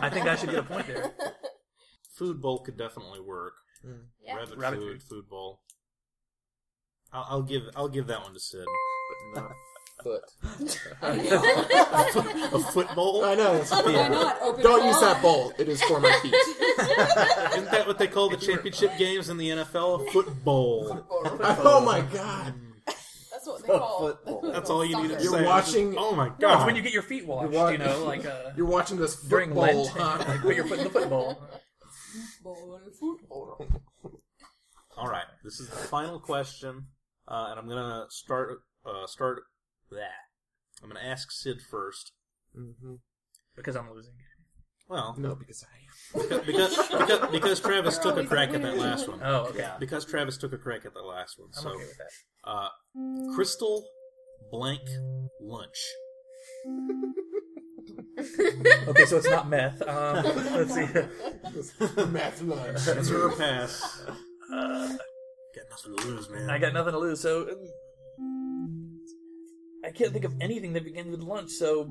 I 0.02 0.10
think 0.10 0.26
I 0.26 0.34
should 0.36 0.50
get 0.50 0.58
a 0.58 0.62
point 0.64 0.86
there. 0.88 1.12
Food 2.16 2.40
bowl 2.42 2.60
could 2.64 2.76
definitely 2.76 3.20
work. 3.20 3.54
Yeah. 4.24 4.36
Rabbit, 4.36 4.58
Rabbit 4.58 4.78
food, 4.78 5.02
food. 5.02 5.08
food 5.08 5.28
bowl. 5.28 5.60
I'll, 7.12 7.26
I'll 7.30 7.42
give 7.42 7.62
I'll 7.76 7.88
give 7.88 8.08
that 8.08 8.22
one 8.22 8.32
to 8.34 8.40
Sid. 8.40 8.64
But 9.34 9.42
not 9.42 9.50
foot. 10.02 10.22
A 11.02 12.58
foot 12.72 12.94
bowl? 12.94 13.24
I 13.24 13.34
know. 13.34 13.54
it's- 13.54 13.70
Why 13.70 14.08
not 14.08 14.40
open 14.42 14.62
Don't 14.62 14.82
it 14.84 14.86
use 14.88 15.00
that 15.00 15.20
bowl. 15.22 15.52
It 15.58 15.68
is 15.68 15.82
for 15.82 16.00
my 16.00 16.12
feet. 16.22 16.34
Isn't 17.52 17.70
that 17.70 17.84
what 17.86 17.98
they 17.98 18.06
call 18.06 18.28
the 18.28 18.36
championship 18.36 18.96
games 18.98 19.28
in 19.28 19.36
the 19.36 19.48
NFL? 19.50 20.06
A 20.08 20.10
foot 20.12 20.44
bowl. 20.44 21.06
oh 21.24 21.82
my 21.84 22.00
god. 22.02 22.54
That's 22.86 23.46
what 23.46 23.62
they 23.62 23.68
call 23.68 23.98
football. 24.08 24.52
That's 24.52 24.70
all 24.70 24.84
you 24.84 24.96
need 25.02 25.08
to 25.08 25.20
Soccer. 25.20 25.24
say. 25.30 25.36
You're 25.38 25.46
watching- 25.46 25.94
Oh 25.98 26.14
my 26.14 26.26
No, 26.26 26.32
it's 26.32 26.40
god! 26.40 26.66
when 26.66 26.76
you 26.76 26.82
get 26.82 26.92
your 26.92 27.02
feet 27.02 27.26
washed, 27.26 27.52
wa- 27.52 27.68
you 27.68 27.78
know, 27.78 28.04
like 28.04 28.24
uh, 28.26 28.50
You're 28.56 28.66
watching 28.66 28.96
this 28.98 29.16
during 29.22 29.50
football, 29.54 29.84
Lent. 29.84 29.88
huh? 29.96 30.24
like 30.28 30.40
put 30.40 30.56
your 30.56 30.66
foot 30.66 30.78
in 30.78 30.84
the 30.84 30.90
football. 30.90 31.42
All 34.96 35.08
right, 35.08 35.24
this 35.44 35.60
is 35.60 35.68
the 35.68 35.76
final 35.76 36.18
question, 36.18 36.86
uh, 37.28 37.48
and 37.50 37.58
I'm 37.60 37.68
gonna 37.68 38.06
start. 38.08 38.58
Uh, 38.84 39.06
start. 39.06 39.42
Bleh. 39.92 40.06
I'm 40.82 40.88
gonna 40.88 41.00
ask 41.04 41.30
Sid 41.30 41.58
first. 41.70 42.12
hmm 42.54 42.94
Because 43.54 43.76
I'm 43.76 43.90
losing. 43.92 44.12
Well, 44.88 45.14
No, 45.18 45.34
because 45.34 45.64
I. 45.64 46.18
because 46.18 46.46
because, 46.46 46.76
because, 46.88 47.30
because 47.32 47.60
Travis 47.60 47.98
took 47.98 48.16
a 48.16 48.24
crack 48.24 48.54
at 48.54 48.62
that 48.62 48.76
last 48.78 49.08
one. 49.08 49.20
Oh, 49.22 49.46
okay. 49.46 49.58
Yeah. 49.60 49.76
Because 49.80 50.04
Travis 50.04 50.36
took 50.36 50.52
a 50.52 50.58
crack 50.58 50.84
at 50.86 50.94
the 50.94 51.02
last 51.02 51.38
one. 51.40 51.48
I'm 51.56 51.62
So, 51.62 51.70
okay 51.70 51.84
with 51.86 51.98
that. 51.98 52.48
uh, 52.50 52.68
Crystal 53.34 53.84
blank 54.50 54.82
lunch. 55.40 55.78
Okay, 58.88 59.04
so 59.04 59.18
it's 59.18 59.28
not 59.30 59.48
meth. 59.48 59.82
Um, 59.82 60.24
let's 60.54 60.74
see. 60.74 60.86
Math 62.06 62.40
lunch. 62.42 62.88
Answer 62.88 63.26
or 63.28 63.32
pass. 63.36 64.02
Got 64.50 65.70
nothing 65.70 65.96
to 65.96 66.06
lose, 66.06 66.30
man. 66.30 66.48
I 66.50 66.58
got 66.58 66.72
nothing 66.72 66.92
to 66.92 66.98
lose, 66.98 67.20
so 67.20 67.42
um, 67.42 68.55
I 69.86 69.90
can't 69.92 70.12
think 70.12 70.24
of 70.24 70.34
anything 70.40 70.72
that 70.72 70.84
begins 70.84 71.10
with 71.10 71.20
lunch. 71.20 71.50
So 71.50 71.88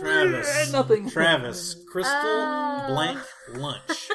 Travis. 0.00 0.48
Eh, 0.68 0.72
nothing. 0.72 1.10
Travis. 1.16 1.76
Crystal 1.90 2.14
Uh. 2.16 2.86
blank 2.88 3.18
lunch. 3.54 4.08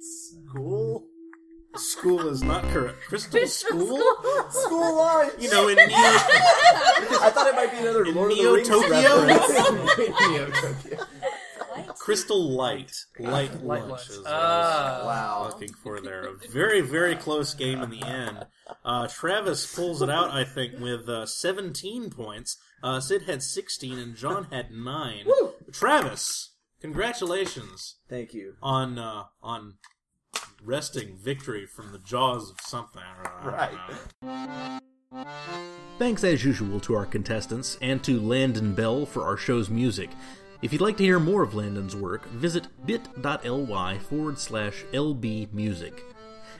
School. 0.00 1.06
School 1.76 2.28
is 2.28 2.42
not 2.42 2.64
correct. 2.70 2.98
Crystal 3.08 3.46
school. 3.46 4.02
School 4.50 4.96
lunch. 4.96 5.32
You 5.38 5.50
know, 5.50 5.68
in 5.68 5.76
Neo, 5.76 5.86
I 5.90 7.30
thought 7.34 7.46
it 7.48 7.54
might 7.54 7.70
be 7.70 7.78
another 7.78 8.04
in 8.06 8.14
Lord 8.14 8.32
of 8.32 8.38
the 8.38 8.50
Rings 8.52 8.68
Tokyo. 8.68 9.26
reference. 9.26 10.20
Neo-Tokyo. 10.20 11.06
Crystal 12.06 12.40
light, 12.52 12.92
light, 13.18 13.50
Light 13.64 13.64
lunch. 13.64 13.90
lunch. 13.90 14.10
Is 14.10 14.18
what 14.20 14.28
I 14.28 14.30
was 14.30 14.66
Ah. 15.02 15.06
Wow. 15.06 15.48
looking 15.48 15.74
for 15.74 16.00
there. 16.00 16.22
A 16.28 16.36
very, 16.52 16.80
very 16.80 17.16
close 17.16 17.52
game 17.52 17.82
in 17.82 17.90
the 17.90 18.00
end. 18.04 18.46
Uh, 18.84 19.08
Travis 19.08 19.74
pulls 19.74 20.02
it 20.02 20.08
out, 20.08 20.30
I 20.30 20.44
think, 20.44 20.78
with 20.78 21.08
uh, 21.08 21.26
17 21.26 22.10
points. 22.10 22.58
Uh, 22.80 23.00
Sid 23.00 23.22
had 23.22 23.42
16, 23.42 23.98
and 23.98 24.14
John 24.14 24.44
had 24.52 24.70
9. 24.70 25.24
Travis, 25.72 26.50
congratulations 26.80 27.96
Thank 28.08 28.32
you. 28.32 28.54
on 28.62 29.00
uh, 29.00 29.24
on 29.42 29.74
wresting 30.62 31.18
victory 31.20 31.66
from 31.66 31.90
the 31.90 31.98
jaws 31.98 32.50
of 32.52 32.60
something. 32.60 33.02
Right. 33.42 34.80
Thanks 35.98 36.22
as 36.22 36.44
usual 36.44 36.78
to 36.80 36.94
our 36.94 37.06
contestants 37.06 37.76
and 37.82 38.00
to 38.04 38.20
Landon 38.20 38.74
Bell 38.76 39.06
for 39.06 39.24
our 39.24 39.36
show's 39.36 39.68
music. 39.68 40.10
If 40.62 40.72
you'd 40.72 40.80
like 40.80 40.96
to 40.96 41.04
hear 41.04 41.20
more 41.20 41.42
of 41.42 41.54
Landon's 41.54 41.94
work, 41.94 42.26
visit 42.30 42.66
bit.ly 42.86 43.98
forward 43.98 44.38
slash 44.38 44.84
lbmusic. 44.92 46.00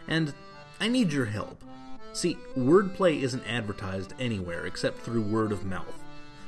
And 0.06 0.35
I 0.78 0.88
need 0.88 1.12
your 1.12 1.24
help. 1.26 1.64
See, 2.12 2.37
wordplay 2.56 3.22
isn't 3.22 3.46
advertised 3.46 4.12
anywhere 4.18 4.66
except 4.66 4.98
through 4.98 5.22
word 5.22 5.50
of 5.50 5.64
mouth. 5.64 6.02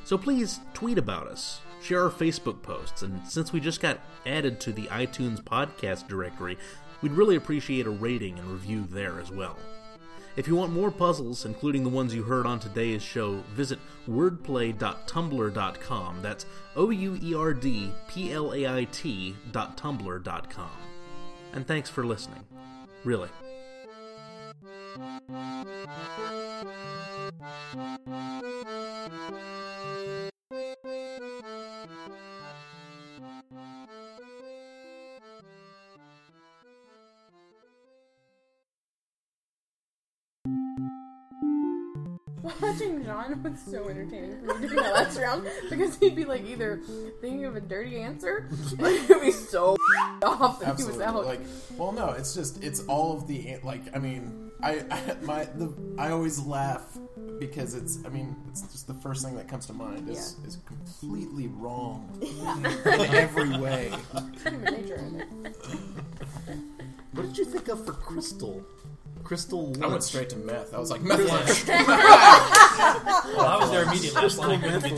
So 0.05 0.17
please 0.17 0.59
tweet 0.73 0.97
about 0.97 1.27
us, 1.27 1.61
share 1.81 2.03
our 2.03 2.11
Facebook 2.11 2.61
posts, 2.61 3.01
and 3.01 3.27
since 3.27 3.51
we 3.51 3.59
just 3.59 3.81
got 3.81 3.99
added 4.25 4.59
to 4.61 4.71
the 4.71 4.87
iTunes 4.87 5.43
podcast 5.43 6.07
directory, 6.07 6.57
we'd 7.01 7.11
really 7.11 7.35
appreciate 7.35 7.85
a 7.85 7.91
rating 7.91 8.37
and 8.39 8.47
review 8.47 8.87
there 8.89 9.19
as 9.19 9.31
well. 9.31 9.57
If 10.35 10.47
you 10.47 10.55
want 10.55 10.71
more 10.71 10.91
puzzles, 10.91 11.45
including 11.45 11.83
the 11.83 11.89
ones 11.89 12.15
you 12.15 12.23
heard 12.23 12.45
on 12.45 12.59
today's 12.59 13.01
show, 13.01 13.43
visit 13.53 13.79
wordplay.tumblr.com. 14.07 16.21
That's 16.21 16.45
O 16.75 16.89
U 16.89 17.19
E 17.21 17.35
R 17.35 17.53
D 17.53 17.91
P 18.07 18.31
L 18.31 18.53
A 18.53 18.67
I 18.67 18.85
T 18.85 19.35
dot 19.51 19.77
tumblr 19.77 20.23
dot 20.23 20.49
com. 20.49 20.71
And 21.53 21.67
thanks 21.67 21.89
for 21.89 22.05
listening. 22.05 22.45
Really. 23.03 23.29
Watching 42.61 43.03
John 43.03 43.41
was 43.43 43.59
so 43.69 43.87
entertaining 43.89 44.39
for 44.39 44.57
me 44.57 44.67
during 44.67 44.83
that 44.83 44.93
last 44.93 45.17
round 45.19 45.47
because 45.69 45.97
he'd 45.97 46.15
be 46.15 46.25
like 46.25 46.45
either 46.45 46.79
thinking 47.21 47.45
of 47.45 47.55
a 47.55 47.61
dirty 47.61 47.99
answer 47.99 48.49
or 48.79 48.89
he'd 48.89 49.21
be 49.21 49.31
so 49.31 49.75
off 50.23 50.59
that 50.59 50.77
he 50.77 50.85
was 50.85 50.99
out. 50.99 51.25
Like, 51.25 51.41
well, 51.77 51.91
no, 51.91 52.09
it's 52.11 52.33
just 52.33 52.63
it's 52.63 52.81
all 52.85 53.15
of 53.15 53.27
the 53.27 53.57
like. 53.63 53.95
I 53.95 53.99
mean, 53.99 54.51
I, 54.61 54.83
I 54.91 55.15
my 55.21 55.45
the 55.45 55.73
I 55.97 56.11
always 56.11 56.39
laugh 56.39 56.97
because 57.39 57.75
it's. 57.75 57.99
I 58.05 58.09
mean, 58.09 58.35
it's 58.49 58.61
just 58.61 58.87
the 58.87 58.93
first 58.95 59.23
thing 59.23 59.35
that 59.35 59.47
comes 59.47 59.65
to 59.67 59.73
mind 59.73 60.09
is 60.09 60.35
is 60.45 60.57
completely 60.65 61.47
wrong 61.47 62.09
in 62.21 62.65
every 63.15 63.57
way. 63.57 63.91
Human 64.43 64.73
nature 64.73 64.95
in 64.95 65.21
it. 65.21 65.27
What 67.13 67.23
did 67.23 67.37
you 67.37 67.45
think 67.45 67.67
of 67.69 67.85
for 67.85 67.93
Crystal? 67.93 68.63
Crystal 69.23 69.67
lunch. 69.67 69.81
I 69.83 69.87
went 69.87 70.03
straight 70.03 70.29
to 70.29 70.37
meth. 70.37 70.73
I 70.73 70.79
was 70.79 70.89
like 70.91 71.01
meth 71.01 71.19
lunch. 71.27 71.63
Well, 72.79 73.45
I 73.45 73.57
was 73.59 73.69
there 73.71 73.83
immediately. 73.83 74.21
That's 74.21 74.37
why 74.37 74.53
I 74.53 74.57
couldn't 74.57 74.83
be. 74.83 74.89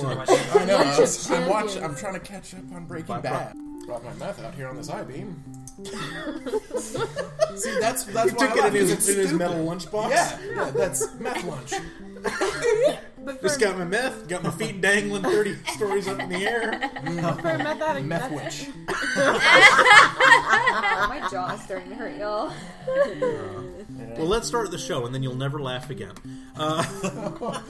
I 0.60 0.66
know. 0.66 0.78
I 0.78 1.00
was, 1.00 1.32
I'm, 1.32 1.50
watching. 1.50 1.84
I'm 1.84 1.96
trying 1.96 2.14
to 2.14 2.20
catch 2.20 2.54
up 2.54 2.60
on 2.74 2.86
Breaking 2.86 3.20
Bad. 3.22 3.56
Brought 3.86 4.04
my 4.04 4.14
meth 4.14 4.42
out 4.44 4.54
here 4.56 4.68
on 4.68 4.78
this 4.78 4.90
I 4.90 5.04
beam. 5.04 5.44
See, 5.84 7.80
that's 7.80 8.04
that's 8.06 8.34
why 8.34 8.48
I 8.48 8.54
laugh, 8.56 8.72
'cause 8.74 8.92
it's 8.92 9.04
stupid. 9.04 9.32
lunchbox? 9.32 10.10
Yeah, 10.12 10.40
yeah, 10.56 10.72
that's 10.72 11.14
meth 11.16 11.44
lunch. 11.44 11.74
Just 13.42 13.60
got 13.60 13.78
my 13.78 13.86
meth, 13.86 14.28
got 14.28 14.44
my 14.44 14.50
feet 14.52 14.82
dangling 14.82 15.22
30 15.24 15.56
stories 15.68 16.08
up 16.08 16.20
in 16.20 16.30
the 16.30 16.38
air. 16.38 16.72
For 17.42 17.50
a 17.50 17.58
meth 17.58 17.82
addict, 17.82 18.06
Meth 18.08 18.30
that's- 18.32 18.68
witch. 18.68 18.70
My 21.08 21.28
jaw's 21.32 21.62
starting 21.64 21.90
to 21.90 21.96
hurt, 21.96 22.18
y'all. 22.18 22.52
Well, 24.18 24.28
let's 24.28 24.48
start 24.48 24.72
the 24.72 24.78
show, 24.78 25.06
and 25.06 25.14
then 25.14 25.22
you'll 25.24 25.36
never 25.36 25.62
laugh 25.62 25.90
again. 25.90 26.14
Uh, 26.58 26.84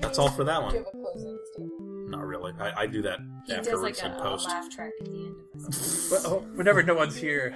that's 0.00 0.18
all 0.18 0.30
for 0.30 0.44
that 0.44 0.56
Do 0.58 0.60
you 0.60 0.62
one. 0.66 0.74
have 0.76 0.86
a 0.86 0.90
closing 0.90 1.38
statement? 1.52 1.69
Not 2.10 2.26
really. 2.26 2.52
I, 2.58 2.82
I 2.82 2.86
do 2.86 3.02
that 3.02 3.20
He 3.46 3.52
does 3.54 3.66
afterwards 3.68 4.02
like 4.02 4.12
in 4.12 4.18
a, 4.18 4.20
a 4.20 4.22
post. 4.22 4.48
laugh 4.48 4.68
track 4.68 4.90
at 5.00 5.06
the 5.06 5.12
end 5.12 5.34
of 5.54 5.66
this. 5.66 6.10
Well, 6.10 6.22
oh, 6.26 6.38
whenever 6.56 6.82
no 6.82 6.94
one's 6.94 7.14
here, 7.14 7.54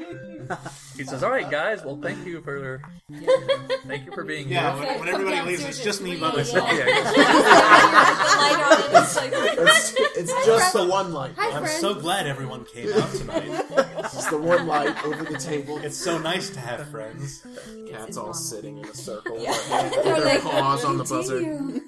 he 0.96 1.02
says, 1.02 1.24
"All 1.24 1.30
right, 1.30 1.50
guys. 1.50 1.84
Well, 1.84 1.98
thank 2.00 2.24
you 2.24 2.40
for 2.40 2.80
thank 3.84 4.06
you 4.06 4.12
for 4.12 4.22
being 4.22 4.48
Yeah, 4.48 4.76
here." 4.78 4.86
when, 4.86 5.00
when 5.00 5.08
everybody 5.08 5.40
leaves, 5.40 5.64
it's 5.64 5.82
just 5.82 6.00
me 6.00 6.16
by 6.16 6.28
Yeah. 6.28 6.36
myself. 6.36 6.68
Yeah, 6.72 6.84
the 6.84 7.18
light 8.38 8.62
on 8.64 8.82
and 8.94 9.68
it's 9.68 9.92
It's, 9.98 10.30
it's 10.30 10.46
just 10.46 10.72
the 10.72 10.86
one 10.86 11.12
light. 11.12 11.32
hi, 11.36 11.50
I'm 11.56 11.64
friend. 11.64 11.80
so 11.80 11.94
glad 11.94 12.28
everyone 12.28 12.64
came 12.64 12.92
out 12.92 13.10
tonight. 13.12 13.48
It's 14.04 14.26
the 14.30 14.38
one 14.38 14.68
light 14.68 15.04
over 15.04 15.24
the 15.24 15.36
table. 15.38 15.78
It's 15.78 15.96
so 15.96 16.16
nice 16.18 16.50
to 16.50 16.60
have 16.60 16.88
friends. 16.90 17.44
Cats 17.90 18.16
all 18.16 18.32
sitting 18.34 18.78
in 18.78 18.84
a 18.84 18.94
circle 18.94 19.36
Yeah. 19.40 19.50
with 19.50 19.68
their, 19.68 19.82
with 19.82 20.04
their 20.04 20.24
like, 20.24 20.42
paws 20.42 20.84
on 20.84 20.98
the 20.98 21.04
buzzer. 21.04 21.40
"Continue." 21.40 21.80